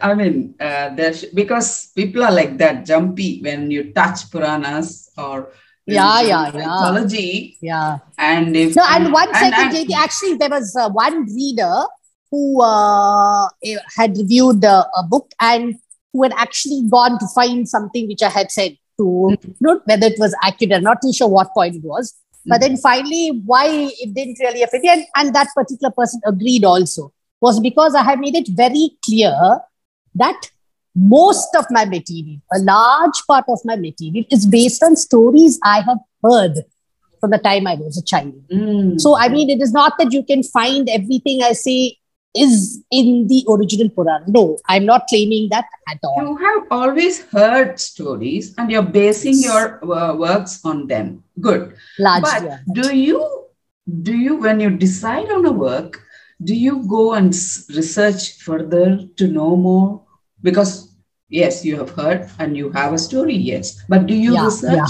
i 0.00 0.10
mean 0.20 0.54
uh, 0.68 0.88
there's 0.98 1.24
because 1.40 1.68
people 1.98 2.22
are 2.28 2.32
like 2.40 2.56
that 2.62 2.84
jumpy 2.90 3.30
when 3.46 3.70
you 3.70 3.82
touch 4.00 4.30
puranas 4.34 5.10
or 5.16 5.52
Yeah, 5.90 6.20
yeah, 6.22 6.44
yeah. 6.46 6.50
mythology 6.54 7.30
yeah. 7.68 7.98
and 8.30 8.54
if 8.62 8.76
No, 8.78 8.84
and 8.94 9.12
one 9.12 9.30
second, 9.34 9.74
and- 9.74 9.74
JT. 9.74 9.90
Actually, 10.02 10.34
there 10.40 10.52
was 10.52 10.68
uh, 10.82 10.86
one 10.90 11.16
reader 11.38 11.76
who 12.30 12.62
uh, 12.62 13.48
eh, 13.64 13.74
had 13.96 14.14
reviewed 14.22 14.62
a 14.62 15.02
book 15.08 15.32
and 15.40 15.74
who 16.12 16.22
had 16.22 16.34
actually 16.44 16.86
gone 16.94 17.18
to 17.18 17.26
find 17.34 17.68
something 17.68 18.06
which 18.06 18.22
I 18.22 18.30
had 18.30 18.52
said 18.58 18.76
to, 19.02 19.34
know, 19.60 19.80
whether 19.84 20.06
it 20.06 20.18
was 20.18 20.36
accurate. 20.44 20.74
I'm 20.78 20.86
not 20.90 21.02
too 21.02 21.12
sure 21.12 21.26
what 21.28 21.50
point 21.58 21.74
it 21.76 21.82
was. 21.94 22.14
But 22.46 22.60
then 22.60 22.76
finally, 22.76 23.42
why 23.44 23.66
it 24.04 24.14
didn't 24.14 24.38
really 24.40 24.62
affect 24.62 24.84
me, 24.84 24.90
and, 24.90 25.04
and 25.16 25.34
that 25.34 25.48
particular 25.54 25.90
person 25.90 26.20
agreed 26.24 26.64
also, 26.64 27.12
was 27.40 27.60
because 27.60 27.94
I 27.94 28.02
have 28.02 28.18
made 28.18 28.34
it 28.34 28.48
very 28.48 28.90
clear 29.04 29.60
that 30.14 30.50
most 30.94 31.54
of 31.56 31.66
my 31.70 31.84
material, 31.84 32.40
a 32.52 32.58
large 32.58 33.22
part 33.26 33.44
of 33.48 33.60
my 33.64 33.76
material, 33.76 34.24
is 34.30 34.46
based 34.46 34.82
on 34.82 34.96
stories 34.96 35.58
I 35.64 35.80
have 35.82 35.98
heard 36.22 36.64
from 37.20 37.30
the 37.30 37.38
time 37.38 37.66
I 37.66 37.74
was 37.74 37.96
a 37.98 38.02
child. 38.04 38.34
Mm. 38.50 39.00
So, 39.00 39.16
I 39.16 39.28
mean, 39.28 39.50
it 39.50 39.62
is 39.62 39.72
not 39.72 39.98
that 39.98 40.12
you 40.12 40.24
can 40.24 40.42
find 40.42 40.88
everything 40.88 41.42
I 41.42 41.52
say 41.52 41.96
is 42.34 42.82
in 42.90 43.26
the 43.28 43.44
original 43.48 43.88
Purana. 43.90 44.24
No, 44.28 44.58
I'm 44.68 44.86
not 44.86 45.06
claiming 45.08 45.48
that 45.50 45.64
at 45.88 45.98
all. 46.04 46.22
you 46.22 46.36
have 46.36 46.62
always 46.70 47.24
heard 47.26 47.78
stories 47.80 48.54
and 48.56 48.70
you're 48.70 48.82
basing 48.82 49.34
your 49.38 49.84
uh, 49.92 50.14
works 50.14 50.64
on 50.64 50.86
them 50.86 51.24
good 51.40 51.74
Largely. 51.98 52.48
but 52.48 52.74
do 52.74 52.96
you 52.96 53.46
do 54.02 54.16
you 54.16 54.36
when 54.36 54.60
you 54.60 54.70
decide 54.70 55.28
on 55.30 55.44
a 55.44 55.50
work 55.50 56.06
do 56.42 56.54
you 56.54 56.82
go 56.88 57.12
and 57.14 57.32
research 57.78 58.38
further 58.38 58.98
to 59.16 59.26
know 59.28 59.56
more 59.56 60.02
because 60.42 60.72
yes 61.28 61.64
you 61.64 61.76
have 61.76 61.90
heard 61.90 62.28
and 62.38 62.56
you 62.56 62.70
have 62.70 62.92
a 62.92 62.98
story 62.98 63.36
yes 63.36 63.82
but 63.88 64.06
do 64.06 64.14
you 64.14 64.32
Yeah, 64.34 64.44
research 64.46 64.74
yeah. 64.76 64.86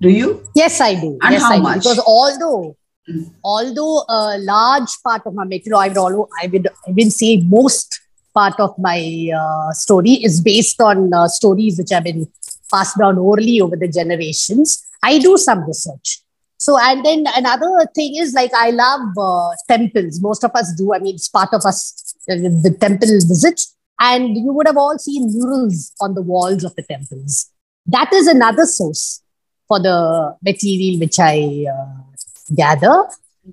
do 0.00 0.08
you 0.10 0.28
Yes, 0.54 0.80
I 0.80 0.94
do. 1.00 1.18
And 1.22 1.32
yes, 1.32 1.42
how 1.42 1.52
I 1.52 1.56
do. 1.56 1.62
much? 1.62 1.78
Because 1.82 1.98
although, 2.00 2.76
Mm. 3.10 3.22
although 3.42 4.04
a 4.08 4.38
large 4.38 4.90
part 5.04 5.22
of 5.26 5.34
my 5.34 5.44
material, 5.44 5.80
I 5.80 5.88
would, 5.88 5.96
allo- 5.96 6.28
I 6.42 6.92
would 6.96 7.12
say 7.12 7.38
most 7.38 7.98
part 8.32 8.60
of 8.60 8.76
my 8.78 8.98
uh, 9.36 9.72
story 9.72 10.12
is 10.28 10.40
based 10.40 10.80
on 10.80 11.12
uh, 11.12 11.26
stories 11.26 11.78
which 11.78 11.90
have 11.90 12.04
been 12.04 12.28
passed 12.70 12.96
down 12.98 13.18
orally 13.18 13.60
over 13.60 13.74
the 13.76 13.88
generations. 13.88 14.86
I 15.02 15.18
do 15.18 15.36
some 15.36 15.64
research. 15.66 16.20
So, 16.62 16.78
and 16.78 17.04
then 17.04 17.24
another 17.34 17.88
thing 17.92 18.14
is 18.18 18.34
like 18.34 18.52
I 18.54 18.70
love 18.70 19.18
uh, 19.18 19.50
temples. 19.68 20.20
Most 20.20 20.44
of 20.44 20.52
us 20.54 20.72
do. 20.78 20.94
I 20.94 21.00
mean, 21.00 21.16
it's 21.16 21.28
part 21.28 21.48
of 21.52 21.62
us, 21.64 22.14
uh, 22.30 22.36
the 22.36 22.76
temple 22.78 23.08
visits. 23.08 23.74
And 23.98 24.36
you 24.36 24.52
would 24.52 24.68
have 24.68 24.76
all 24.76 24.96
seen 24.96 25.28
murals 25.32 25.92
on 26.00 26.14
the 26.14 26.22
walls 26.22 26.62
of 26.62 26.76
the 26.76 26.84
temples. 26.84 27.50
That 27.86 28.12
is 28.12 28.28
another 28.28 28.64
source 28.64 29.22
for 29.66 29.80
the 29.80 30.36
material 30.40 31.00
which 31.00 31.18
I 31.18 31.66
uh, 31.68 32.54
gather. 32.54 33.06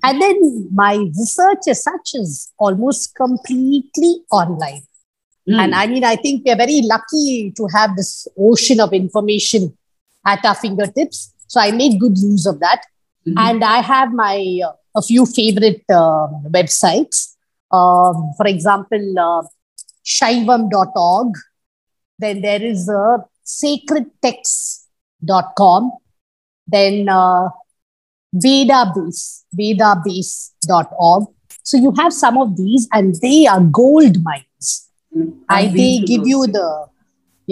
And 0.04 0.22
then 0.22 0.68
my 0.72 0.94
research 0.94 1.66
as 1.68 1.82
such 1.82 2.14
is 2.14 2.52
almost 2.60 3.16
completely 3.16 4.22
online. 4.30 4.82
Mm. 5.48 5.58
And 5.58 5.74
I 5.74 5.88
mean, 5.88 6.04
I 6.04 6.14
think 6.14 6.44
we're 6.46 6.54
very 6.54 6.82
lucky 6.82 7.52
to 7.56 7.66
have 7.74 7.96
this 7.96 8.28
ocean 8.38 8.78
of 8.78 8.92
information 8.92 9.76
at 10.24 10.44
our 10.44 10.54
fingertips. 10.54 11.34
So 11.48 11.60
I 11.60 11.72
make 11.72 11.98
good 11.98 12.16
use 12.16 12.46
of 12.46 12.60
that. 12.60 12.82
Mhm. 13.30 13.38
And 13.38 13.64
I 13.64 13.80
have 13.80 14.12
my 14.12 14.60
uh, 14.66 14.72
a 14.96 15.02
few 15.02 15.24
favorite 15.26 15.84
um, 15.90 16.44
websites. 16.50 17.36
Um, 17.70 18.32
for 18.36 18.46
example, 18.46 19.18
uh, 19.18 19.42
shaivam.org. 20.04 21.34
Then 22.18 22.40
there 22.42 22.62
is 22.62 22.88
a 22.88 22.98
uh, 22.98 23.18
sacredtexts.com. 23.44 25.92
Then 26.66 27.08
uh, 27.08 27.48
Vedabase, 28.34 29.44
vedabase.org. 29.58 31.24
So 31.62 31.76
you 31.76 31.92
have 31.98 32.12
some 32.12 32.38
of 32.38 32.56
these, 32.56 32.88
and 32.92 33.14
they 33.20 33.46
are 33.46 33.60
gold 33.60 34.22
mines. 34.22 34.88
Mm. 35.16 35.34
I, 35.48 35.62
I've 35.62 35.72
they 35.72 35.98
give 35.98 36.26
you 36.26 36.46
those. 36.46 36.52
the 36.52 36.86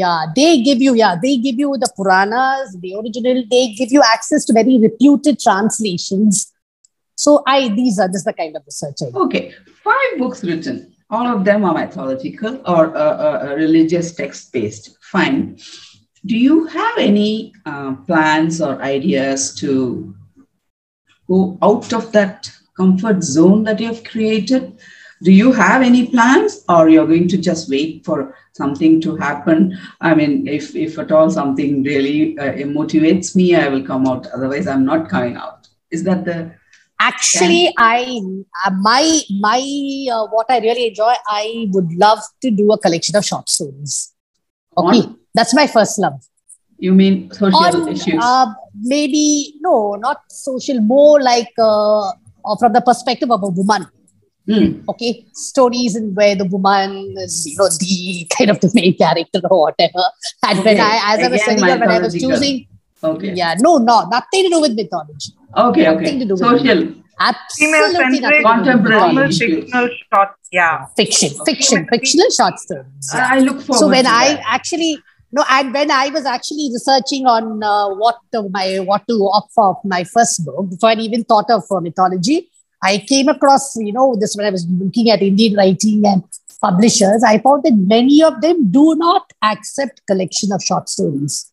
yeah 0.03 0.27
they 0.37 0.51
give 0.69 0.81
you 0.87 0.95
yeah 0.95 1.17
they 1.25 1.37
give 1.47 1.59
you 1.65 1.71
the 1.83 1.91
puranas 1.97 2.77
the 2.85 2.95
original 3.01 3.43
they 3.55 3.65
give 3.81 3.93
you 3.97 4.03
access 4.15 4.45
to 4.45 4.53
very 4.61 4.79
reputed 4.87 5.39
translations 5.47 6.47
so 7.25 7.43
i 7.47 7.69
these 7.69 7.99
are 7.99 8.09
just 8.09 8.25
the 8.25 8.33
kind 8.33 8.57
of 8.57 8.63
research. 8.65 9.03
Okay, 9.13 9.53
five 9.83 10.19
books 10.19 10.45
written. 10.45 10.95
All 11.11 11.27
of 11.27 11.45
them 11.45 11.65
are 11.65 11.75
mythological 11.75 12.61
or 12.65 12.97
uh, 12.97 13.01
uh, 13.01 13.49
uh, 13.49 13.55
religious 13.57 14.15
text 14.15 14.53
based. 14.53 14.97
Fine. 15.03 15.59
Do 16.27 16.37
you 16.37 16.67
have 16.67 16.99
any 16.99 17.53
uh, 17.67 17.97
plans 18.07 18.61
or 18.61 18.81
ideas 18.83 19.53
to 19.57 20.15
go 21.27 21.59
out 21.61 21.93
of 21.93 22.13
that 22.13 22.53
comfort 22.77 23.25
zone 23.25 23.65
that 23.65 23.81
you 23.81 23.89
have 23.89 24.05
created? 24.05 24.79
Do 25.23 25.33
you 25.33 25.53
have 25.53 25.83
any 25.83 26.07
plans, 26.07 26.65
or 26.69 26.89
you're 26.89 27.07
going 27.07 27.29
to 27.29 27.39
just 27.39 27.69
wait 27.69 28.05
for 28.05 28.37
something 28.53 29.01
to 29.01 29.17
happen? 29.17 29.77
I 30.01 30.15
mean, 30.15 30.47
if 30.47 30.77
if 30.77 30.99
at 30.99 31.11
all 31.11 31.31
something 31.31 31.83
really 31.83 32.39
uh, 32.39 32.53
motivates 32.67 33.35
me, 33.35 33.55
I 33.57 33.69
will 33.69 33.83
come 33.83 34.07
out. 34.07 34.29
Otherwise, 34.29 34.69
I'm 34.69 34.85
not 34.85 35.09
coming 35.09 35.37
out. 35.37 35.69
Is 35.91 36.05
that 36.05 36.25
the 36.25 36.53
actually 37.01 37.73
i 37.79 38.21
uh, 38.65 38.71
my 38.81 39.21
my 39.41 39.61
uh, 40.13 40.27
what 40.35 40.47
i 40.51 40.59
really 40.59 40.89
enjoy 40.89 41.13
i 41.29 41.67
would 41.71 41.91
love 41.93 42.19
to 42.43 42.51
do 42.51 42.71
a 42.73 42.79
collection 42.79 43.15
of 43.17 43.25
short 43.25 43.49
stories 43.49 44.15
okay 44.77 45.03
On? 45.03 45.19
that's 45.35 45.55
my 45.55 45.67
first 45.67 45.99
love 45.99 46.19
you 46.79 46.95
mean 46.95 47.31
social 47.33 47.59
on 47.59 47.89
issues? 47.89 48.21
uh, 48.23 48.47
maybe 48.83 49.55
no 49.61 49.95
not 49.95 50.23
social 50.29 50.81
more 50.81 51.21
like 51.21 51.53
uh, 51.59 52.11
from 52.59 52.73
the 52.73 52.81
perspective 52.81 53.31
of 53.31 53.43
a 53.43 53.49
woman 53.49 53.87
Hmm. 54.51 54.69
okay 54.91 55.27
stories 55.35 55.95
in 55.95 56.15
where 56.19 56.35
the 56.35 56.47
woman 56.47 57.15
is 57.25 57.35
you 57.49 57.57
know 57.59 57.69
the 57.69 58.27
kind 58.37 58.51
of 58.53 58.61
the 58.61 58.71
main 58.79 58.95
character 58.97 59.41
or 59.51 59.59
whatever 59.67 60.05
and 60.49 60.65
when 60.65 60.81
i 60.81 60.95
as 61.13 61.19
i 61.27 61.29
was 61.29 61.43
Again, 61.43 61.59
telling 61.59 61.81
when 61.81 61.91
i 61.91 61.99
was 62.07 62.15
choosing 62.15 62.67
Okay. 63.11 63.33
yeah 63.41 63.55
no 63.67 63.73
no 63.89 63.97
nothing 64.15 64.45
to 64.45 64.51
do 64.55 64.61
with 64.63 64.75
mythology 64.75 65.33
Okay. 65.65 65.85
Nothing 65.85 66.07
Okay. 66.07 66.19
to 66.21 66.25
do 66.25 66.35
with 66.35 66.41
Social. 66.41 66.81
absolutely 67.21 67.99
nothing 67.99 68.13
to 68.13 68.21
do 68.21 68.37
with 68.37 68.43
Contemporary 68.45 69.29
issues. 69.29 69.55
fictional 69.65 69.89
short. 70.13 70.29
Yeah. 70.53 70.87
fiction 70.97 71.31
Okay. 71.41 71.53
fiction 71.53 71.87
fictional 71.93 72.31
short 72.39 72.59
stories 72.59 73.11
yeah. 73.15 73.29
I 73.31 73.39
look 73.41 73.61
forward. 73.61 73.81
so 73.81 73.89
when 73.89 74.05
to 74.05 74.11
i 74.11 74.27
that. 74.35 74.43
actually 74.57 74.99
no, 75.31 75.45
and 75.51 75.75
when 75.75 75.91
I 75.91 76.09
was 76.09 76.25
actually 76.25 76.71
researching 76.73 77.27
on 77.27 77.63
uh, 77.63 77.95
what 78.03 78.17
to, 78.33 78.49
my 78.49 78.79
what 78.79 79.03
to 79.09 79.15
opt 79.31 79.53
for 79.53 79.79
my 79.85 80.03
first 80.03 80.43
book, 80.43 80.71
before 80.71 80.89
I 80.89 80.95
even 80.95 81.23
thought 81.23 81.51
of 81.51 81.65
uh, 81.71 81.81
mythology, 81.81 82.49
I 82.83 82.99
came 82.99 83.29
across 83.29 83.77
you 83.77 83.93
know 83.93 84.17
this 84.17 84.37
when 84.37 84.47
I 84.47 84.51
was 84.51 84.67
looking 84.69 85.11
at 85.11 85.23
Indian 85.23 85.55
writing 85.57 86.05
and 86.07 86.23
publishers. 86.61 87.23
I 87.25 87.39
found 87.39 87.63
that 87.65 87.77
many 87.77 88.23
of 88.23 88.41
them 88.41 88.71
do 88.71 88.95
not 88.97 89.33
accept 89.43 90.07
collection 90.07 90.53
of 90.53 90.63
short 90.63 90.89
stories. 90.89 91.51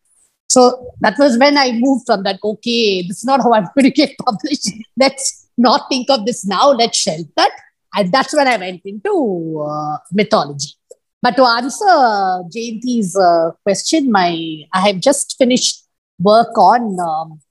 So 0.47 0.93
that 1.01 1.17
was 1.17 1.38
when 1.38 1.57
I 1.57 1.71
moved 1.73 2.05
from 2.05 2.23
that. 2.23 2.39
Okay, 2.43 3.01
this 3.01 3.17
is 3.19 3.25
not 3.25 3.41
how 3.41 3.53
I'm 3.53 3.67
going 3.75 3.85
to 3.85 3.91
get 3.91 4.17
published. 4.17 4.69
Let's 4.97 5.47
not 5.57 5.88
think 5.89 6.09
of 6.09 6.25
this 6.25 6.45
now. 6.45 6.71
Let's 6.71 6.97
shelve 6.97 7.27
that. 7.38 7.51
And 7.95 8.11
that's 8.11 8.35
when 8.35 8.47
I 8.47 8.57
went 8.57 8.81
into 8.85 9.65
uh, 9.67 9.97
mythology. 10.11 10.73
But 11.21 11.38
to 11.38 11.43
answer 11.43 11.85
Jayanti's 11.85 13.15
uh, 13.17 13.51
question, 13.63 14.11
my 14.11 14.63
I 14.73 14.81
have 14.88 14.99
just 14.99 15.38
finished 15.38 15.83
work 16.19 16.55
on 16.57 16.99
um, 16.99 17.41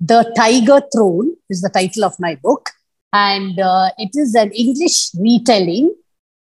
the 0.00 0.30
Tiger 0.36 0.82
Throne 0.92 1.36
is 1.48 1.62
the 1.62 1.70
title 1.70 2.04
of 2.04 2.18
my 2.18 2.34
book, 2.34 2.70
and 3.12 3.58
uh, 3.58 3.90
it 3.98 4.10
is 4.14 4.34
an 4.34 4.50
English 4.52 5.10
retelling 5.14 5.94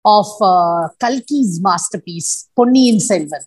of 0.05 0.27
uh, 0.41 0.89
Kalki's 1.01 1.61
masterpiece 1.61 2.49
Ponniyin 2.57 3.01
Selvan. 3.01 3.45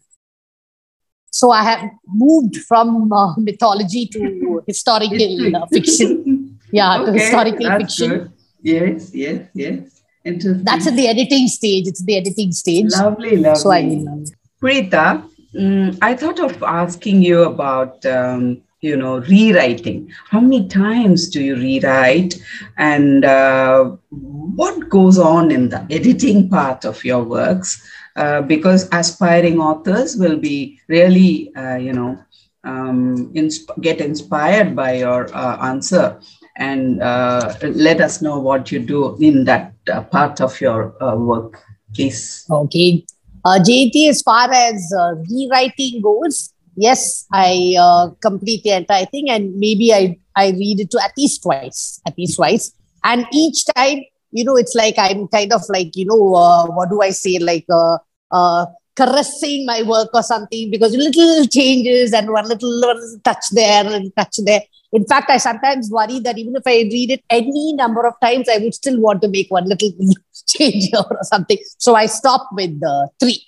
So 1.32 1.50
I 1.52 1.64
have 1.64 1.90
moved 2.08 2.58
from 2.58 3.12
uh, 3.12 3.34
mythology 3.38 4.06
to 4.08 4.62
historical 4.68 5.56
uh, 5.56 5.66
fiction. 5.68 6.60
Yeah, 6.72 7.02
Okay, 7.02 7.06
to 7.06 7.12
historical 7.14 7.78
fiction. 7.80 8.10
good. 8.10 8.32
Yes, 8.62 9.14
yes, 9.14 9.48
yes. 9.54 10.02
Interesting. 10.24 10.64
That's 10.64 10.88
in 10.88 10.96
the 10.96 11.08
editing 11.08 11.48
stage. 11.48 11.88
It's 11.88 12.04
the 12.04 12.18
editing 12.18 12.52
stage. 12.52 12.86
lovely, 12.92 13.38
lovely. 13.38 13.60
So 13.60 13.72
I 13.72 13.82
mean, 13.84 14.08
um, 14.08 14.26
Preetha, 14.62 15.30
mm, 15.54 15.98
I 16.02 16.16
thought 16.16 16.40
of 16.40 16.64
asking 16.64 17.22
you 17.24 17.44
about, 17.44 18.06
um, 18.06 18.62
you 18.84 18.98
know, 18.98 19.20
rewriting. 19.20 20.12
How 20.30 20.42
many 20.42 20.68
times 20.68 21.30
do 21.30 21.42
you 21.42 21.56
rewrite, 21.56 22.36
and 22.78 23.24
uh, 23.24 23.96
what 24.10 24.90
goes 24.90 25.18
on 25.18 25.52
in 25.52 25.70
the 25.70 25.88
editing 25.90 26.50
part 26.50 26.84
of 26.84 27.04
your 27.06 27.24
works? 27.24 27.82
Uh, 28.18 28.42
because 28.42 28.90
aspiring 28.92 29.60
authors 29.60 30.18
will 30.18 30.38
be 30.38 30.80
really, 30.88 31.56
uh, 31.56 31.78
you 31.78 31.94
know, 31.94 32.22
um, 32.66 33.34
insp- 33.34 33.82
get 33.82 34.02
inspired 34.02 34.76
by 34.76 34.98
your 34.98 35.34
uh, 35.34 35.58
answer, 35.66 36.20
and 36.58 37.02
uh, 37.02 37.56
let 37.64 38.02
us 38.02 38.22
know 38.22 38.38
what 38.38 38.70
you 38.70 38.80
do 38.80 39.16
in 39.18 39.46
that 39.46 39.74
uh, 39.92 40.02
part 40.02 40.42
of 40.42 40.60
your 40.60 40.94
work, 41.18 41.64
please. 41.96 42.46
Okay. 42.52 43.06
Uh, 43.46 43.60
JT, 43.60 44.10
as 44.10 44.22
far 44.22 44.52
as 44.52 44.94
rewriting 45.30 46.02
goes, 46.02 46.53
yes, 46.76 47.26
I 47.32 47.76
uh, 47.80 48.10
complete 48.22 48.64
the 48.64 48.72
entire 48.72 49.06
thing 49.06 49.30
and 49.30 49.56
maybe 49.58 49.94
I, 49.94 50.18
I 50.36 50.50
read 50.52 50.80
it 50.80 50.92
to 50.92 51.04
at 51.04 51.12
least 51.18 51.44
twice, 51.44 52.02
at 52.08 52.18
least 52.18 52.38
twice. 52.38 52.74
And 53.04 53.26
each 53.32 53.66
time, 53.76 54.04
you 54.32 54.44
know, 54.44 54.56
it's 54.56 54.76
like 54.76 54.96
I'm 54.98 55.28
kind 55.28 55.54
of 55.54 55.62
like, 55.70 55.96
you 55.96 56.06
know, 56.06 56.36
uh, 56.36 56.66
what 56.68 56.90
do 56.90 57.02
I 57.02 57.12
say, 57.12 57.38
like 57.40 57.66
uh, 57.72 57.98
uh, 58.32 58.66
caressing 58.96 59.66
my 59.66 59.84
work 59.84 60.10
or 60.14 60.24
something 60.24 60.70
because 60.72 60.96
little 60.96 61.46
changes 61.48 62.14
and 62.14 62.32
one 62.32 62.48
little, 62.48 62.70
little 62.70 63.20
touch 63.24 63.46
there 63.52 63.86
and 63.86 64.12
touch 64.16 64.38
there. 64.46 64.62
In 64.92 65.06
fact, 65.06 65.30
I 65.32 65.38
sometimes 65.38 65.90
worry 65.90 66.20
that 66.20 66.38
even 66.38 66.56
if 66.56 66.64
I 66.68 66.88
read 66.92 67.12
it 67.12 67.24
any 67.30 67.74
number 67.74 68.06
of 68.06 68.14
times, 68.22 68.48
I 68.48 68.60
would 68.60 68.76
still 68.76 69.00
want 69.00 69.24
to 69.24 69.28
make 69.28 69.50
one 69.50 69.66
little 69.66 69.92
change 70.48 70.90
or 70.94 71.18
something. 71.24 71.58
So 71.80 71.96
I 71.96 72.06
stop 72.06 72.50
with 72.54 72.80
the 72.80 73.10
three 73.20 73.44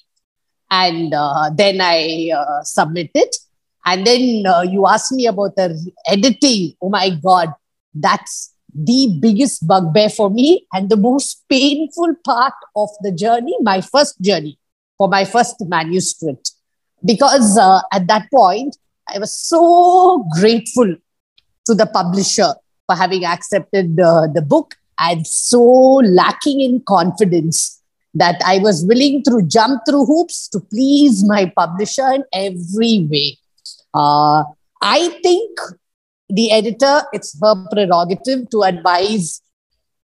and 0.69 1.13
uh, 1.13 1.49
then 1.55 1.79
I 1.81 2.31
uh, 2.35 2.63
submit 2.63 3.11
it. 3.13 3.35
And 3.85 4.05
then 4.05 4.45
uh, 4.47 4.61
you 4.61 4.87
ask 4.87 5.11
me 5.11 5.27
about 5.27 5.55
the 5.55 5.91
editing. 6.07 6.75
Oh 6.81 6.89
my 6.89 7.11
God, 7.11 7.53
that's 7.93 8.53
the 8.73 9.17
biggest 9.21 9.65
bugbear 9.65 10.09
for 10.09 10.29
me 10.29 10.67
and 10.73 10.89
the 10.89 10.97
most 10.97 11.43
painful 11.47 12.15
part 12.25 12.53
of 12.75 12.89
the 13.01 13.11
journey, 13.11 13.55
my 13.61 13.79
first 13.81 14.19
journey 14.21 14.57
for 14.97 15.07
my 15.07 15.23
first 15.23 15.55
manuscript. 15.61 16.51
Because 17.03 17.57
uh, 17.57 17.81
at 17.93 18.07
that 18.07 18.29
point, 18.31 18.75
I 19.07 19.19
was 19.19 19.31
so 19.31 20.25
grateful 20.39 20.95
to 21.65 21.73
the 21.73 21.85
publisher 21.85 22.53
for 22.87 22.95
having 22.95 23.23
accepted 23.23 23.99
uh, 23.99 24.27
the 24.27 24.41
book 24.41 24.75
and 24.99 25.25
so 25.25 25.61
lacking 25.61 26.61
in 26.61 26.81
confidence 26.81 27.81
that 28.15 28.41
I 28.45 28.59
was 28.59 28.85
willing 28.85 29.23
to 29.23 29.43
jump 29.45 29.81
through 29.87 30.05
hoops 30.05 30.47
to 30.49 30.59
please 30.59 31.23
my 31.23 31.51
publisher 31.55 32.07
in 32.13 32.23
every 32.33 33.07
way. 33.11 33.37
Uh, 33.93 34.43
I 34.81 35.19
think 35.21 35.59
the 36.29 36.51
editor, 36.51 37.01
it's 37.13 37.37
her 37.41 37.67
prerogative 37.71 38.49
to 38.49 38.63
advise 38.63 39.41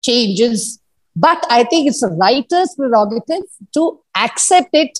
changes, 0.02 0.80
but 1.14 1.44
I 1.50 1.64
think 1.64 1.88
it's 1.88 2.02
a 2.02 2.08
writer's 2.08 2.74
prerogative 2.76 3.44
to 3.74 4.00
accept 4.16 4.70
it 4.72 4.98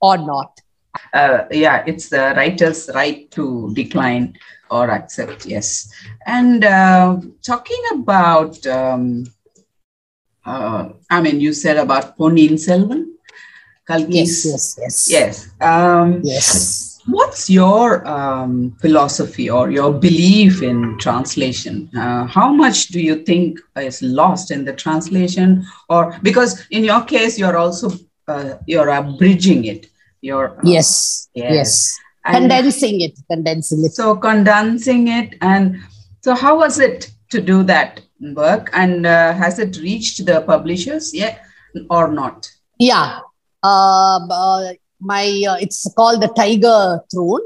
or 0.00 0.16
not. 0.16 0.60
uh, 1.12 1.44
yeah, 1.50 1.82
it's 1.86 2.08
the 2.08 2.34
writer's 2.36 2.90
right 2.94 3.30
to 3.32 3.72
decline 3.74 4.36
or 4.70 4.90
accept. 4.90 5.46
Yes, 5.46 5.92
and 6.26 6.64
uh, 6.64 7.20
talking 7.42 7.82
about, 7.92 8.64
um, 8.66 9.24
uh, 10.44 10.88
I 11.10 11.20
mean, 11.20 11.40
you 11.40 11.52
said 11.52 11.76
about 11.76 12.16
Ponniyin 12.18 12.58
Selvan, 12.58 13.06
Kalki's. 13.88 14.44
Yes, 14.46 14.76
yes, 14.78 14.78
yes. 14.80 15.10
Yes. 15.10 15.48
Um, 15.60 16.20
Yes. 16.22 16.90
What's 17.06 17.50
your 17.50 18.06
um, 18.08 18.74
philosophy 18.80 19.50
or 19.50 19.70
your 19.70 19.92
belief 19.92 20.62
in 20.62 20.96
translation? 20.98 21.90
Uh, 21.94 22.24
how 22.26 22.50
much 22.50 22.88
do 22.88 22.98
you 22.98 23.16
think 23.24 23.60
is 23.76 24.00
lost 24.00 24.50
in 24.50 24.64
the 24.64 24.72
translation, 24.72 25.66
or 25.90 26.16
because 26.22 26.64
in 26.70 26.82
your 26.82 27.02
case 27.02 27.38
you're 27.38 27.58
also 27.58 27.90
uh, 28.26 28.54
you're 28.66 28.88
abridging 28.88 29.66
it, 29.66 29.86
you're 30.22 30.56
uh, 30.56 30.60
Yes. 30.64 31.28
Yes. 31.34 31.52
Yes. 31.52 31.98
and 32.24 32.36
Condensing 32.36 33.02
it, 33.02 33.18
condensing 33.30 33.84
it. 33.84 33.92
so 33.92 34.16
condensing 34.16 35.08
it, 35.08 35.34
and 35.42 35.76
so 36.22 36.34
how 36.34 36.56
was 36.56 36.78
it 36.78 37.10
to 37.32 37.38
do 37.42 37.62
that 37.64 38.00
work, 38.32 38.70
and 38.72 39.06
uh, 39.06 39.34
has 39.34 39.58
it 39.58 39.76
reached 39.78 40.24
the 40.24 40.40
publishers 40.42 41.12
yet 41.12 41.44
or 41.90 42.08
not? 42.08 42.50
Yeah. 42.78 43.20
Um, 43.62 44.28
uh, 44.30 44.72
my 45.00 45.44
uh, 45.48 45.56
it's 45.60 45.86
called 45.96 46.22
the 46.22 46.28
Tiger 46.28 47.00
Throne, 47.12 47.42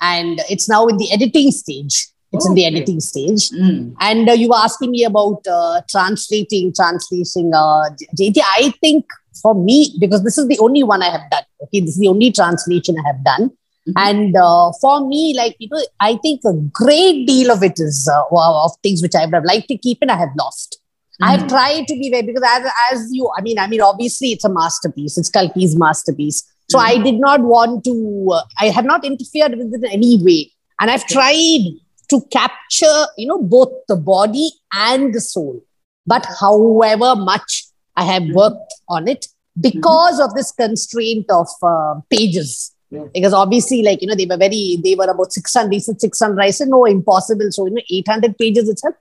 and 0.00 0.40
it's 0.50 0.68
now 0.68 0.86
in 0.88 0.96
the 0.96 1.10
editing 1.12 1.50
stage. 1.50 2.08
It's 2.32 2.46
in 2.46 2.54
the 2.54 2.66
editing 2.66 3.00
stage. 3.00 3.48
Mm. 3.50 3.94
And 4.00 4.28
uh, 4.28 4.32
you 4.32 4.48
were 4.50 4.56
asking 4.56 4.90
me 4.90 5.04
about 5.04 5.46
uh, 5.46 5.80
translating, 5.88 6.74
translating. 6.74 7.54
Uh, 7.54 7.88
JT, 8.18 8.36
I 8.44 8.74
think 8.82 9.06
for 9.40 9.54
me, 9.54 9.96
because 9.98 10.24
this 10.24 10.36
is 10.36 10.46
the 10.46 10.58
only 10.58 10.82
one 10.82 11.02
I 11.02 11.10
have 11.10 11.30
done. 11.30 11.44
Okay, 11.62 11.80
this 11.80 11.90
is 11.90 11.98
the 11.98 12.08
only 12.08 12.30
translation 12.30 12.96
I 12.98 13.08
have 13.08 13.24
done. 13.24 13.50
Mhm. 13.88 13.92
And 13.96 14.36
uh, 14.36 14.72
for 14.80 15.06
me, 15.06 15.34
like 15.36 15.56
you 15.58 15.68
know, 15.70 15.82
I 16.00 16.16
think 16.16 16.40
a 16.44 16.52
great 16.54 17.26
deal 17.26 17.50
of 17.50 17.62
it 17.62 17.78
is 17.78 18.08
uh, 18.12 18.22
of 18.30 18.72
things 18.82 19.02
which 19.02 19.14
I 19.14 19.24
would 19.24 19.34
have 19.34 19.44
liked 19.44 19.68
to 19.68 19.78
keep 19.78 19.98
and 20.02 20.10
I 20.10 20.16
have 20.16 20.30
lost. 20.38 20.78
I 21.20 21.32
have 21.32 21.42
Mm. 21.42 21.48
tried 21.48 21.86
to 21.88 21.94
be 21.94 22.10
very 22.10 22.22
because 22.22 22.44
as 22.44 22.70
as 22.92 23.08
you, 23.12 23.28
I 23.36 23.40
mean, 23.42 23.58
I 23.58 23.66
mean, 23.66 23.80
obviously 23.80 24.32
it's 24.32 24.44
a 24.44 24.48
masterpiece. 24.48 25.18
It's 25.18 25.30
Kalki's 25.30 25.74
masterpiece. 25.76 26.44
So 26.70 26.78
I 26.78 26.98
did 27.02 27.18
not 27.18 27.40
want 27.40 27.84
to. 27.84 27.94
Uh, 28.32 28.42
I 28.60 28.66
have 28.66 28.84
not 28.84 29.04
interfered 29.04 29.56
with 29.56 29.72
it 29.74 29.84
in 29.84 29.90
any 29.90 30.22
way, 30.22 30.52
and 30.80 30.90
I've 30.90 31.06
tried 31.06 31.64
to 32.10 32.20
capture, 32.30 33.06
you 33.16 33.26
know, 33.26 33.38
both 33.42 33.72
the 33.88 33.96
body 33.96 34.50
and 34.72 35.12
the 35.14 35.20
soul. 35.20 35.60
But 36.06 36.26
however 36.40 37.16
much 37.16 37.64
I 37.96 38.04
have 38.04 38.22
Mhm. 38.22 38.34
worked 38.34 38.74
on 38.88 39.08
it, 39.08 39.26
because 39.60 40.20
of 40.20 40.34
this 40.34 40.52
constraint 40.52 41.26
of 41.30 41.48
uh, 41.62 41.94
pages, 42.10 42.72
Yeah. 42.90 43.04
because 43.12 43.34
obviously, 43.34 43.82
like 43.82 44.00
you 44.02 44.08
know, 44.08 44.14
they 44.14 44.26
were 44.26 44.36
very, 44.38 44.78
they 44.82 44.94
were 44.94 45.04
about 45.04 45.32
six 45.32 45.52
hundred. 45.54 45.72
They 45.72 45.78
said 45.80 46.00
six 46.00 46.18
hundred. 46.20 46.40
I 46.40 46.50
said 46.50 46.68
no, 46.68 46.84
impossible. 46.86 47.50
So 47.50 47.66
you 47.66 47.74
know, 47.74 47.82
eight 47.90 48.08
hundred 48.08 48.38
pages 48.38 48.68
itself 48.68 48.94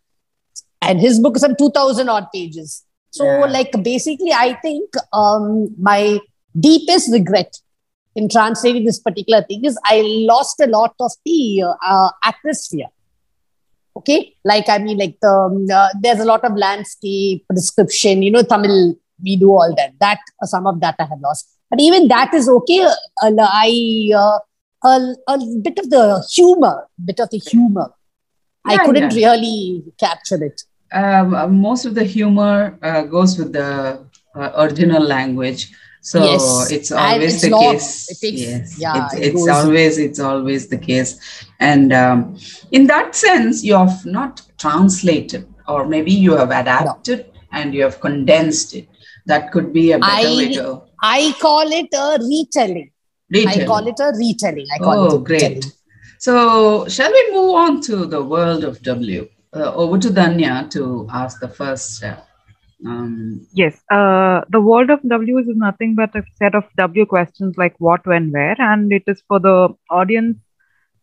and 0.81 0.99
his 0.99 1.19
book 1.19 1.35
is 1.35 1.41
some 1.41 1.55
2000 1.55 2.09
odd 2.09 2.27
pages 2.33 2.83
so 3.11 3.23
Yeah. 3.25 3.45
like 3.45 3.71
basically 3.83 4.31
i 4.33 4.53
think 4.65 4.89
um, 5.13 5.73
my 5.79 6.19
deepest 6.59 7.11
regret 7.11 7.57
in 8.15 8.29
translating 8.29 8.85
this 8.85 8.99
particular 8.99 9.43
thing 9.43 9.65
is 9.65 9.79
i 9.85 10.01
lost 10.31 10.59
a 10.59 10.67
lot 10.67 10.93
of 10.99 11.11
the 11.25 11.63
uh, 11.63 11.75
uh, 11.81 12.09
atmosphere 12.23 12.89
okay 13.95 14.35
like 14.43 14.69
i 14.69 14.77
mean 14.77 14.97
like 14.97 15.17
the, 15.21 15.29
um, 15.29 15.65
uh, 15.79 15.89
there's 16.01 16.19
a 16.19 16.25
lot 16.25 16.43
of 16.43 16.55
landscape 16.55 17.43
description 17.53 18.21
you 18.21 18.31
know 18.31 18.41
tamil 18.53 18.95
we 19.23 19.35
do 19.35 19.51
all 19.59 19.73
that 19.79 19.93
that 19.99 20.19
uh, 20.41 20.45
some 20.45 20.67
of 20.67 20.79
that 20.79 20.95
i 20.99 21.05
have 21.05 21.21
lost 21.21 21.56
but 21.69 21.79
even 21.81 22.07
that 22.07 22.33
is 22.33 22.47
okay 22.57 22.81
uh, 22.83 23.31
i 23.67 24.11
uh, 24.23 24.37
a, 24.83 25.15
a 25.33 25.37
bit 25.67 25.77
of 25.79 25.89
the 25.89 26.03
humor 26.35 26.75
bit 27.03 27.19
of 27.19 27.29
the 27.29 27.37
humor 27.51 27.87
I 28.65 28.77
couldn't 28.85 29.13
yeah. 29.13 29.29
really 29.31 29.83
capture 29.97 30.43
it. 30.43 30.61
um, 30.91 31.33
uh, 31.33 31.47
most 31.47 31.85
of 31.85 31.95
the 31.95 32.03
humor 32.03 32.77
uh, 32.81 33.01
goes 33.03 33.37
with 33.37 33.53
the 33.53 33.69
uh, 34.35 34.51
original 34.63 35.01
language. 35.03 35.71
So 36.01 36.23
Yes. 36.23 36.71
it's 36.71 36.91
always 36.91 37.33
it's 37.35 37.43
the 37.43 37.49
long. 37.49 37.63
case. 37.63 38.11
It 38.11 38.19
takes- 38.25 38.41
yes, 38.41 38.79
yeah, 38.79 39.05
it's, 39.05 39.13
it 39.15 39.19
it's 39.27 39.47
always 39.47 39.97
it's 39.97 40.19
always 40.19 40.67
the 40.67 40.77
case. 40.77 41.11
And 41.59 41.93
um, 41.93 42.37
in 42.71 42.87
that 42.87 43.15
sense, 43.15 43.63
you 43.63 43.75
have 43.75 44.05
not 44.05 44.41
translated, 44.57 45.47
or 45.67 45.87
maybe 45.87 46.11
you 46.11 46.33
have 46.41 46.51
adapted 46.51 47.25
and 47.51 47.73
you 47.73 47.83
have 47.83 47.99
condensed 47.99 48.75
it. 48.75 48.87
That 49.27 49.51
could 49.51 49.71
be 49.73 49.91
a 49.91 49.99
better 49.99 50.27
I- 50.29 50.37
way 50.37 50.53
to 50.53 50.81
I 51.03 51.33
call 51.39 51.71
it 51.79 51.89
a 51.93 52.17
retelling. 52.27 52.91
retell. 53.29 53.53
I 53.53 53.65
call 53.71 53.87
it 53.87 53.99
a 53.99 54.11
retelling. 54.17 54.67
I 54.75 54.77
call 54.79 55.05
it 55.05 55.13
Oh, 55.13 55.17
a 55.17 55.23
great. 55.29 55.41
retelling. 55.43 55.71
So, 56.19 56.87
shall 56.87 57.11
we 57.11 57.23
move 57.33 57.51
on 57.55 57.81
to 57.87 58.05
the 58.05 58.23
world 58.23 58.63
of 58.63 58.81
W? 58.83 59.27
Uh, 59.55 59.73
over 59.75 59.97
to 59.99 60.09
Danya 60.09 60.69
to 60.71 61.07
ask 61.11 61.39
the 61.39 61.47
first. 61.59 62.03
Uh, 62.03 62.15
um, 62.85 63.41
Yes, 63.53 63.75
uh, 63.91 64.41
the 64.49 64.61
world 64.61 64.89
of 64.89 65.01
W 65.07 65.37
is 65.39 65.47
nothing 65.67 65.95
but 65.95 66.15
a 66.15 66.23
set 66.41 66.55
of 66.55 66.63
W 66.77 67.05
questions 67.05 67.55
like 67.57 67.75
what, 67.79 68.05
when, 68.05 68.31
where, 68.31 68.55
and 68.59 68.91
it 68.91 69.03
is 69.07 69.21
for 69.27 69.39
the 69.39 69.69
audience 69.89 70.37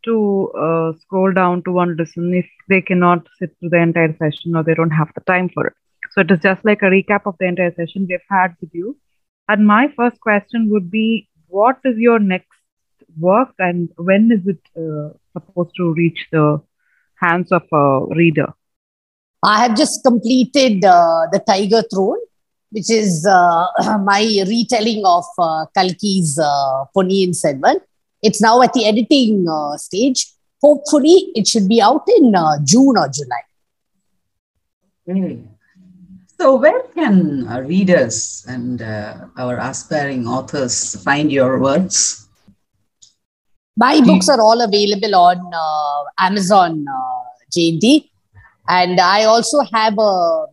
to 0.04 0.50
uh, 0.66 0.92
scroll 1.00 1.32
down 1.32 1.62
to 1.64 1.72
one 1.72 1.96
listen 1.96 2.34
if 2.34 2.46
they 2.68 2.80
cannot 2.82 3.26
sit 3.38 3.54
through 3.58 3.70
the 3.70 3.78
entire 3.78 4.14
session 4.18 4.54
or 4.56 4.62
they 4.62 4.74
don't 4.74 4.90
have 4.90 5.10
the 5.14 5.20
time 5.22 5.48
for 5.54 5.66
it. 5.68 5.74
So 6.14 6.20
it 6.20 6.30
is 6.30 6.38
just 6.40 6.64
like 6.64 6.82
a 6.82 6.86
recap 6.86 7.22
of 7.26 7.34
the 7.40 7.46
entire 7.46 7.74
session 7.74 8.06
we've 8.08 8.20
had 8.30 8.54
with 8.60 8.70
you. 8.72 8.96
And 9.48 9.66
my 9.66 9.92
first 9.96 10.20
question 10.20 10.70
would 10.70 10.88
be, 10.88 11.28
what 11.48 11.78
is 11.84 11.98
your 11.98 12.20
next 12.20 12.48
work 13.18 13.52
and 13.58 13.88
when 13.96 14.30
is 14.30 14.46
it 14.46 14.60
uh, 14.76 15.10
supposed 15.32 15.74
to 15.76 15.92
reach 15.92 16.26
the 16.30 16.62
hands 17.16 17.50
of 17.50 17.62
a 17.72 18.06
reader? 18.14 18.46
I 19.42 19.62
have 19.64 19.76
just 19.76 20.04
completed 20.04 20.84
uh, 20.84 21.26
The 21.32 21.42
Tiger 21.44 21.82
Throne, 21.92 22.20
which 22.70 22.90
is 22.90 23.26
uh, 23.26 23.66
my 24.04 24.44
retelling 24.48 25.02
of 25.04 25.24
uh, 25.36 25.66
Kalki's 25.76 26.38
uh, 26.38 26.84
Ponniyin 26.96 27.34
Selvan. 27.34 27.80
It's 28.22 28.40
now 28.40 28.62
at 28.62 28.72
the 28.72 28.86
editing 28.86 29.46
uh, 29.48 29.76
stage. 29.78 30.26
Hopefully, 30.62 31.32
it 31.34 31.48
should 31.48 31.68
be 31.68 31.82
out 31.82 32.04
in 32.16 32.34
uh, 32.34 32.58
June 32.64 32.96
or 32.96 33.08
July. 33.08 33.42
So, 36.44 36.56
where 36.56 36.82
can 36.94 37.48
uh, 37.48 37.60
readers 37.60 38.44
and 38.46 38.82
uh, 38.82 39.14
our 39.38 39.56
aspiring 39.56 40.28
authors 40.28 40.94
find 41.02 41.32
your 41.32 41.58
works? 41.58 42.28
My 43.78 44.02
books 44.04 44.28
are 44.28 44.42
all 44.42 44.60
available 44.60 45.14
on 45.16 45.38
uh, 45.54 46.04
Amazon 46.18 46.84
uh, 46.86 47.22
JD. 47.50 48.10
And 48.68 49.00
I 49.00 49.24
also 49.24 49.62
have 49.72 49.94
a, 49.96 50.02
a 50.02 50.46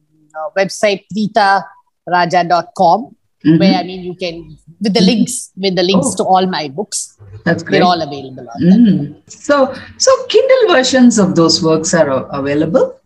website, 0.57 1.03
pritaraja.com, 1.13 3.13
Mhm. 3.45 3.59
where 3.59 3.75
I 3.75 3.83
mean, 3.83 3.99
you 4.05 4.15
can, 4.15 4.57
with 4.79 4.93
the 4.93 5.01
links, 5.01 5.51
with 5.57 5.75
the 5.75 5.83
links 5.83 6.07
Oh. 6.13 6.15
to 6.19 6.23
all 6.23 6.45
my 6.45 6.69
books, 6.69 7.17
That's 7.43 7.63
great. 7.63 7.79
they're 7.79 7.85
all 7.91 8.01
available. 8.01 8.47
Mm. 8.61 9.15
So, 9.27 9.75
so 9.97 10.11
Kindle 10.29 10.73
versions 10.73 11.19
of 11.19 11.35
those 11.35 11.61
works 11.61 11.93
are 11.93 12.09
available. 12.31 12.97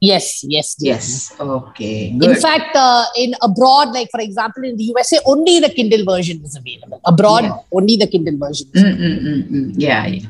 Yes, 0.00 0.42
yes, 0.44 0.74
dear. 0.76 0.94
Yes. 0.94 1.34
Okay. 1.38 2.08
In 2.08 2.34
fact, 2.36 2.74
uh, 2.74 3.04
in 3.16 3.34
abroad, 3.42 3.92
like 3.92 4.08
for 4.10 4.20
example, 4.20 4.64
in 4.64 4.76
the 4.76 4.84
USA, 4.84 5.18
only 5.26 5.60
the 5.60 5.68
Kindle 5.68 6.04
version 6.06 6.40
is 6.42 6.56
available. 6.56 7.00
Abroad, 7.04 7.44
Yeah. 7.44 7.58
only 7.72 7.96
the 7.96 8.06
Kindle 8.06 8.38
version. 8.38 8.68
is 8.72 8.82
Mm, 8.82 8.96
mm, 8.98 9.18
mm, 9.24 9.50
mm. 9.50 9.72
Yeah, 9.76 10.06
yeah. 10.06 10.26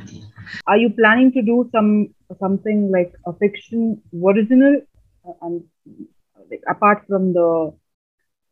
are 0.67 0.77
you 0.77 0.91
planning 0.91 1.31
to 1.33 1.43
do 1.43 1.69
some 1.73 2.09
something 2.41 2.91
like 2.91 3.13
a 3.27 3.33
fiction 3.33 4.01
original 4.25 4.81
uh, 5.29 5.33
and 5.43 5.63
like 6.51 6.63
apart 6.69 7.05
from 7.09 7.33
the 7.33 7.73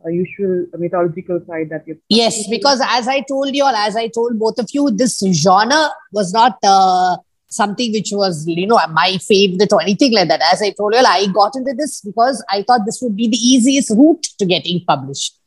uh, 0.04 0.08
usual 0.08 0.66
mythological 0.78 1.40
side 1.48 1.68
that 1.70 1.82
you've 1.86 1.98
Yes, 2.08 2.48
because 2.48 2.80
as 2.88 3.08
I 3.08 3.20
told 3.22 3.54
you, 3.54 3.64
or 3.64 3.74
as 3.74 3.96
I 3.96 4.06
told 4.08 4.38
both 4.38 4.58
of 4.58 4.68
you, 4.72 4.90
this 4.90 5.18
genre 5.18 5.90
was 6.12 6.32
not 6.32 6.58
uh, 6.62 7.16
something 7.48 7.92
which 7.92 8.10
was, 8.12 8.46
you 8.46 8.66
know, 8.66 8.78
my 8.92 9.16
favorite 9.18 9.72
or 9.72 9.80
anything 9.82 10.12
like 10.12 10.28
that. 10.28 10.40
As 10.52 10.62
I 10.62 10.70
told 10.70 10.94
you, 10.94 11.00
I 11.00 11.26
got 11.26 11.56
into 11.56 11.72
this 11.74 12.00
because 12.00 12.44
I 12.48 12.62
thought 12.62 12.82
this 12.86 13.00
would 13.02 13.16
be 13.16 13.28
the 13.28 13.36
easiest 13.38 13.90
route 13.90 14.22
to 14.38 14.44
getting 14.46 14.84
published. 14.86 15.38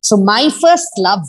So 0.00 0.16
my 0.16 0.50
first 0.50 0.88
love 0.98 1.24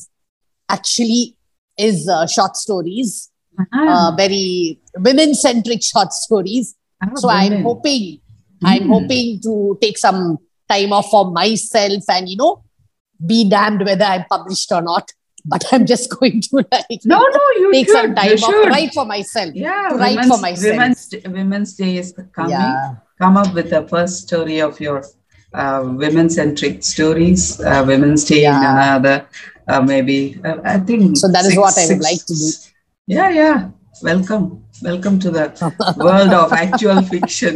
actually 0.69 1.35
is 1.77 2.07
uh, 2.09 2.25
short 2.27 2.55
stories, 2.55 3.29
Ah, 3.57 4.11
uh, 4.11 4.15
very 4.15 4.81
women-centric 4.97 5.81
short 5.81 6.11
stories. 6.11 6.75
ah, 7.01 7.09
So 7.15 7.29
I'm 7.29 7.61
hoping, 7.63 8.19
I'm 8.63 8.83
Mm. 8.83 8.87
hoping 8.89 9.39
to 9.41 9.77
take 9.81 9.97
some 9.97 10.37
time 10.67 10.91
off 10.91 11.09
for 11.09 11.31
myself 11.31 12.03
and 12.09 12.27
you 12.27 12.35
know, 12.37 12.63
be 13.25 13.47
damned 13.47 13.85
whether 13.85 14.03
I'm 14.05 14.25
published 14.29 14.71
or 14.71 14.81
not. 14.81 15.11
But 15.47 15.63
I'm 15.71 15.85
just 15.85 16.09
going 16.09 16.41
to 16.41 16.65
like 16.71 17.01
No, 17.05 17.19
no, 17.19 17.39
you 17.57 17.71
take 17.71 17.85
should. 17.87 17.93
some 17.95 18.15
time 18.15 18.31
off, 18.31 18.65
write 18.67 18.93
for 18.93 19.05
myself. 19.05 19.53
Yeah, 19.53 19.93
write 19.95 20.25
for 20.25 20.39
myself. 20.39 20.73
Women's, 20.73 21.13
women's 21.25 21.73
Day 21.75 21.97
is 21.97 22.13
coming. 22.33 22.51
Yeah. 22.51 22.95
Come 23.21 23.37
up 23.37 23.53
with 23.53 23.69
the 23.69 23.87
first 23.87 24.23
story 24.27 24.59
of 24.59 24.79
your 24.79 25.03
uh, 25.53 25.83
women-centric 25.85 26.83
stories. 26.83 27.61
Uh, 27.61 27.83
women's 27.87 28.25
Day 28.25 28.41
Yeah. 28.41 28.59
another, 28.73 29.27
uh, 29.67 29.81
maybe. 29.81 30.39
Uh, 30.43 30.57
I 30.65 30.79
think. 30.79 31.17
So 31.17 31.27
that 31.29 31.45
is 31.45 31.55
what 31.57 31.77
I 31.77 31.87
would 31.87 32.01
like 32.01 32.25
to 32.25 32.33
do. 32.33 32.49
Yeah, 33.07 33.29
yeah. 33.29 33.69
Welcome, 34.01 34.65
welcome 34.81 35.19
to 35.19 35.31
the 35.31 35.45
world 35.97 36.33
of 36.33 36.51
actual 36.51 37.01
fiction. 37.03 37.55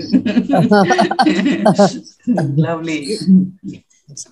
Lovely. 2.56 3.18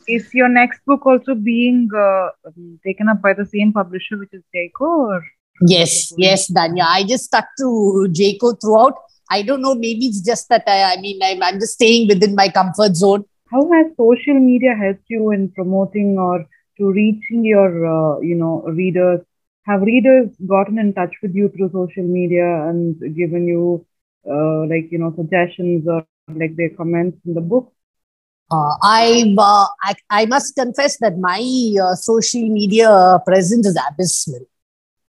Is 0.07 0.33
your 0.33 0.49
next 0.49 0.81
book 0.85 1.05
also 1.05 1.35
being 1.35 1.89
uh, 1.95 2.29
um, 2.45 2.79
taken 2.85 3.09
up 3.09 3.21
by 3.21 3.33
the 3.33 3.45
same 3.45 3.73
publisher 3.73 4.17
which 4.17 4.33
is 4.33 4.43
Jaico 4.55 4.81
or 4.81 5.23
Yes, 5.61 6.13
yes, 6.17 6.51
Danya. 6.51 6.85
I 6.87 7.03
just 7.03 7.25
stuck 7.25 7.47
to 7.59 8.07
Jaico 8.11 8.59
throughout. 8.61 8.93
I 9.29 9.41
don't 9.41 9.61
know, 9.61 9.73
maybe 9.75 10.05
it's 10.05 10.21
just 10.21 10.47
that 10.49 10.63
I, 10.67 10.93
I 10.93 11.01
mean, 11.01 11.19
I'm, 11.23 11.41
I'm 11.41 11.59
just 11.59 11.73
staying 11.73 12.07
within 12.07 12.35
my 12.35 12.49
comfort 12.49 12.95
zone. 12.95 13.25
how 13.51 13.61
has 13.71 13.87
social 13.97 14.39
media 14.39 14.75
helped 14.75 15.05
you 15.07 15.31
in 15.31 15.49
promoting 15.57 16.17
or 16.19 16.45
to 16.77 16.91
reaching 16.91 17.45
your 17.45 17.69
uh, 17.95 18.19
you 18.19 18.35
know 18.35 18.61
readers 18.81 19.21
have 19.69 19.81
readers 19.81 20.29
gotten 20.47 20.79
in 20.79 20.93
touch 20.93 21.15
with 21.21 21.33
you 21.35 21.49
through 21.49 21.69
social 21.71 22.03
media 22.03 22.47
and 22.69 22.99
given 23.15 23.47
you 23.47 23.85
uh, 24.29 24.59
like 24.73 24.91
you 24.91 24.99
know 25.03 25.13
suggestions 25.15 25.87
or 25.87 26.05
like 26.41 26.55
their 26.55 26.69
comments 26.81 27.17
in 27.25 27.33
the 27.33 27.41
book 27.41 27.73
Uh, 28.49 28.75
I, 28.81 29.35
uh, 29.37 29.67
I 29.83 29.95
I 30.09 30.25
must 30.25 30.55
confess 30.55 30.97
that 30.99 31.17
my 31.17 31.41
uh, 31.83 31.95
social 31.95 32.47
media 32.47 33.19
presence 33.25 33.67
is 33.67 33.77
abysmal. 33.89 34.47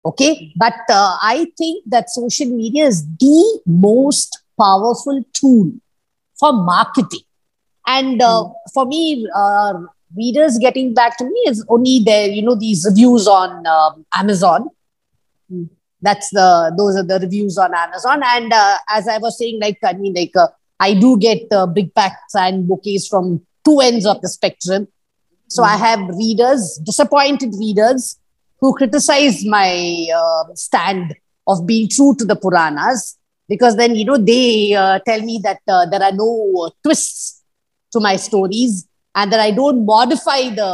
Okay, 0.07 0.53
but 0.57 0.75
uh, 0.89 1.17
I 1.21 1.47
think 1.59 1.83
that 1.89 2.11
social 2.11 2.47
media 2.47 2.87
is 2.87 3.05
the 3.19 3.61
most 3.67 4.41
powerful 4.61 5.21
tool 5.33 5.73
for 6.39 6.53
marketing, 6.53 7.27
and 7.89 8.23
uh, 8.23 8.45
for 8.73 8.87
me, 8.87 9.27
uh, 9.35 9.81
readers 10.17 10.57
getting 10.59 10.95
back 10.95 11.19
to 11.19 11.25
me 11.25 11.45
is 11.49 11.65
only 11.69 11.99
there. 12.05 12.29
You 12.29 12.43
know 12.43 12.55
these 12.55 12.87
reviews 12.89 13.27
on 13.27 13.67
um, 13.67 14.07
Amazon. 14.15 14.69
Hmm. 15.51 15.65
That's 16.01 16.31
the 16.31 16.73
those 16.79 16.97
are 16.97 17.03
the 17.03 17.19
reviews 17.19 17.59
on 17.59 17.75
Amazon, 17.75 18.23
and 18.25 18.53
uh, 18.53 18.77
as 18.89 19.09
I 19.09 19.19
was 19.19 19.37
saying, 19.39 19.59
like 19.61 19.79
I 19.83 19.95
mean, 19.95 20.15
like. 20.15 20.37
I 20.87 20.95
do 20.95 21.19
get 21.19 21.43
uh, 21.51 21.67
big 21.67 21.95
packs 21.95 22.35
and 22.35 22.69
bouquets 22.69 23.09
from 23.09 23.25
two 23.65 23.81
ends 23.81 24.07
of 24.07 24.21
the 24.21 24.29
spectrum. 24.29 24.89
So 25.49 25.63
I 25.63 25.77
have 25.77 26.01
readers, 26.25 26.81
disappointed 26.85 27.55
readers, 27.59 28.19
who 28.61 28.75
criticize 28.75 29.45
my 29.45 29.69
uh, 30.21 30.45
stand 30.55 31.15
of 31.47 31.67
being 31.67 31.89
true 31.89 32.15
to 32.19 32.25
the 32.25 32.37
Puranas 32.37 33.17
because 33.49 33.77
then, 33.77 33.95
you 33.95 34.05
know, 34.05 34.17
they 34.17 34.75
uh, 34.75 34.99
tell 35.07 35.21
me 35.21 35.41
that 35.43 35.61
uh, 35.69 35.87
there 35.87 36.03
are 36.03 36.13
no 36.13 36.71
twists 36.83 37.43
to 37.93 38.01
my 38.01 38.17
stories 38.17 38.87
and 39.15 39.33
that 39.33 39.41
I 39.41 39.51
don't 39.51 39.85
modify 39.85 40.43
the 40.61 40.73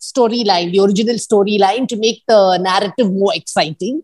storyline, 0.00 0.72
the 0.72 0.80
original 0.80 1.14
storyline 1.16 1.88
to 1.88 1.96
make 1.96 2.22
the 2.26 2.58
narrative 2.58 3.12
more 3.12 3.34
exciting. 3.34 4.02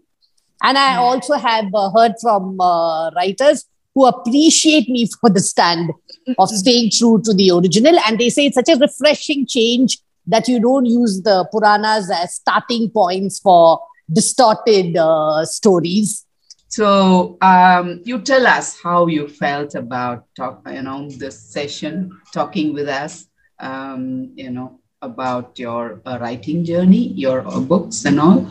And 0.63 0.79
I 0.79 0.97
also 0.97 1.35
have 1.35 1.67
uh, 1.75 1.91
heard 1.91 2.15
from 2.23 2.61
uh, 2.61 3.11
writers 3.11 3.67
who 3.95 4.07
appreciate 4.07 4.89
me 4.89 5.09
for 5.21 5.31
the 5.31 5.41
stand 5.41 5.91
of 6.39 6.49
staying 6.51 6.91
true 6.91 7.21
to 7.25 7.33
the 7.33 7.51
original. 7.51 7.97
And 8.07 8.19
they 8.19 8.31
say 8.31 8.47
it's 8.47 8.57
such 8.57 8.69
a 8.69 8.77
refreshing 8.77 9.47
change 9.47 9.99
that 10.27 10.49
you 10.49 10.61
don't 10.61 10.87
use 10.87 11.23
the 11.23 11.47
Puranas 11.53 12.11
as 12.11 12.35
starting 12.35 12.91
points 12.91 13.39
for 13.39 13.81
distorted 14.13 14.97
uh, 14.97 15.45
stories. 15.45 16.27
So 16.69 17.39
um, 17.41 18.01
you 18.05 18.21
tell 18.21 18.47
us 18.47 18.81
how 18.83 19.07
you 19.07 19.29
felt 19.29 19.77
about 19.77 20.27
talk, 20.35 20.63
you 20.69 20.83
know, 20.83 21.09
this 21.09 21.39
session, 21.39 22.11
talking 22.33 22.75
with 22.75 22.89
us, 22.89 23.29
um, 23.61 24.33
you 24.35 24.51
know, 24.51 24.81
about 25.01 25.57
your 25.59 26.01
uh, 26.05 26.19
writing 26.21 26.65
journey, 26.65 27.09
your 27.09 27.47
uh, 27.47 27.61
books 27.61 28.07
and 28.07 28.19
all, 28.19 28.51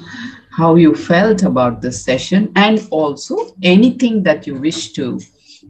how 0.52 0.76
you 0.76 0.96
felt 0.96 1.44
about 1.44 1.82
this 1.82 2.02
session, 2.02 2.52
and 2.56 2.88
also 2.92 3.56
anything 3.64 4.24
that 4.24 4.48
you 4.48 4.56
wish 4.56 4.94
to 4.94 5.20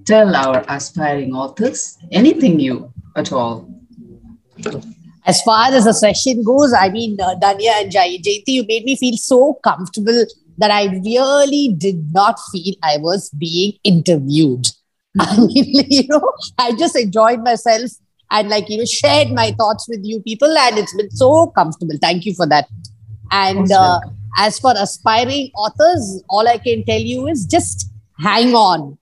tell 0.06 0.36
our 0.36 0.64
aspiring 0.68 1.34
authors, 1.34 1.98
anything 2.12 2.60
you 2.60 2.94
at 3.16 3.32
all. 3.32 3.70
As 5.26 5.42
far 5.44 5.72
as 5.72 5.86
the 5.86 5.94
session 5.94 6.44
goes, 6.44 6.74
I 6.74 6.90
mean, 6.90 7.18
uh, 7.20 7.36
Danya 7.36 7.82
and 7.82 7.92
Jay, 7.92 8.20
Jayti, 8.20 8.48
you 8.48 8.66
made 8.68 8.84
me 8.84 8.96
feel 8.98 9.16
so 9.16 9.60
comfortable 9.64 10.26
that 10.58 10.70
I 10.70 10.86
really 11.06 11.74
did 11.78 12.14
not 12.14 12.38
feel 12.52 12.76
I 12.84 12.98
was 12.98 13.30
being 13.30 13.74
interviewed. 13.84 14.68
I 15.20 15.38
mean, 15.38 15.86
you 15.90 16.08
know, 16.10 16.34
I 16.58 16.74
just 16.74 16.98
enjoyed 16.98 17.42
myself 17.42 17.92
and 18.32 18.50
like, 18.50 18.70
you 18.70 18.78
know, 18.78 18.86
shared 18.86 19.32
my 19.32 19.52
thoughts 19.52 19.88
with 19.88 20.02
you 20.04 20.20
people 20.22 20.58
and 20.58 20.78
it's 20.78 20.96
been 20.96 21.12
so 21.12 21.48
comfortable. 21.48 21.96
Thank 22.02 22.26
you 22.26 22.34
for 22.34 22.48
that. 22.48 22.68
And 23.32 23.72
uh, 23.72 24.00
as 24.38 24.60
for 24.60 24.74
aspiring 24.76 25.52
authors, 25.56 26.24
all 26.30 26.48
I 26.48 26.58
can 26.58 26.84
tell 26.84 27.00
you 27.00 27.28
is 27.28 27.46
just 27.46 27.90
hang 28.20 28.54
on. 28.54 28.98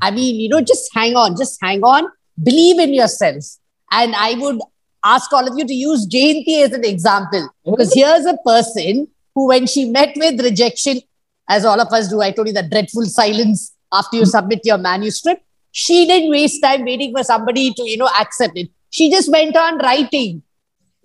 I 0.00 0.10
mean, 0.10 0.40
you 0.40 0.48
know, 0.48 0.60
just 0.60 0.90
hang 0.94 1.16
on, 1.16 1.36
just 1.36 1.58
hang 1.62 1.82
on, 1.82 2.08
believe 2.42 2.78
in 2.78 2.94
yourself. 2.94 3.44
And 3.90 4.14
I 4.14 4.34
would 4.34 4.60
ask 5.04 5.32
all 5.32 5.46
of 5.46 5.58
you 5.58 5.66
to 5.66 5.74
use 5.74 6.06
Jayanti 6.06 6.64
as 6.64 6.72
an 6.72 6.84
example 6.84 7.48
because 7.64 7.94
here's 7.94 8.26
a 8.26 8.36
person 8.44 9.08
who, 9.34 9.48
when 9.48 9.66
she 9.66 9.88
met 9.88 10.14
with 10.16 10.40
rejection, 10.40 11.00
as 11.48 11.64
all 11.64 11.80
of 11.80 11.92
us 11.92 12.08
do, 12.08 12.20
I 12.20 12.32
told 12.32 12.48
you 12.48 12.54
that 12.54 12.70
dreadful 12.70 13.06
silence 13.06 13.72
after 13.92 14.16
you 14.16 14.22
hmm. 14.22 14.30
submit 14.30 14.60
your 14.64 14.78
manuscript, 14.78 15.42
she 15.70 16.06
didn't 16.06 16.30
waste 16.30 16.62
time 16.62 16.84
waiting 16.84 17.14
for 17.14 17.22
somebody 17.22 17.72
to, 17.72 17.82
you 17.88 17.98
know, 17.98 18.10
accept 18.18 18.56
it. 18.56 18.70
She 18.90 19.10
just 19.10 19.30
went 19.30 19.56
on 19.56 19.78
writing. 19.78 20.42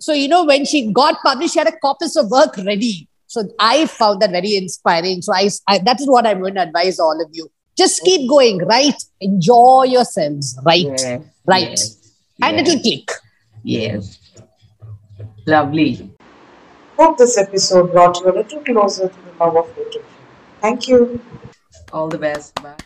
So, 0.00 0.12
you 0.12 0.28
know, 0.28 0.44
when 0.44 0.64
she 0.64 0.90
got 0.92 1.22
published, 1.22 1.52
she 1.52 1.58
had 1.58 1.68
a 1.68 1.78
corpus 1.78 2.16
of 2.16 2.30
work 2.30 2.56
ready. 2.56 3.08
So 3.26 3.44
I 3.58 3.86
found 3.86 4.20
that 4.22 4.30
very 4.30 4.56
inspiring. 4.56 5.22
So 5.22 5.32
I, 5.34 5.48
I 5.68 5.78
that 5.78 6.00
is 6.00 6.08
what 6.08 6.26
I'm 6.26 6.40
going 6.40 6.54
to 6.54 6.62
advise 6.62 6.98
all 6.98 7.20
of 7.22 7.28
you. 7.32 7.50
Just 7.76 8.02
keep 8.02 8.28
going, 8.28 8.58
right? 8.58 8.94
Enjoy 9.20 9.84
yourselves, 9.84 10.58
right? 10.64 10.84
Yes, 10.84 11.22
right. 11.46 11.70
Yes, 11.70 12.12
and 12.42 12.56
yes. 12.58 12.68
it'll 12.68 12.82
click. 12.82 13.10
Yes. 13.62 14.18
Lovely. 15.46 16.10
Hope 16.98 17.18
this 17.18 17.38
episode 17.38 17.92
brought 17.92 18.20
you 18.20 18.30
a 18.30 18.34
little 18.34 18.60
closer 18.60 19.08
to 19.08 19.14
the 19.14 19.44
love 19.44 19.56
of 19.56 19.76
literature. 19.76 20.04
Thank 20.60 20.88
you. 20.88 21.20
All 21.92 22.08
the 22.08 22.18
best. 22.18 22.54
Bye. 22.62 22.76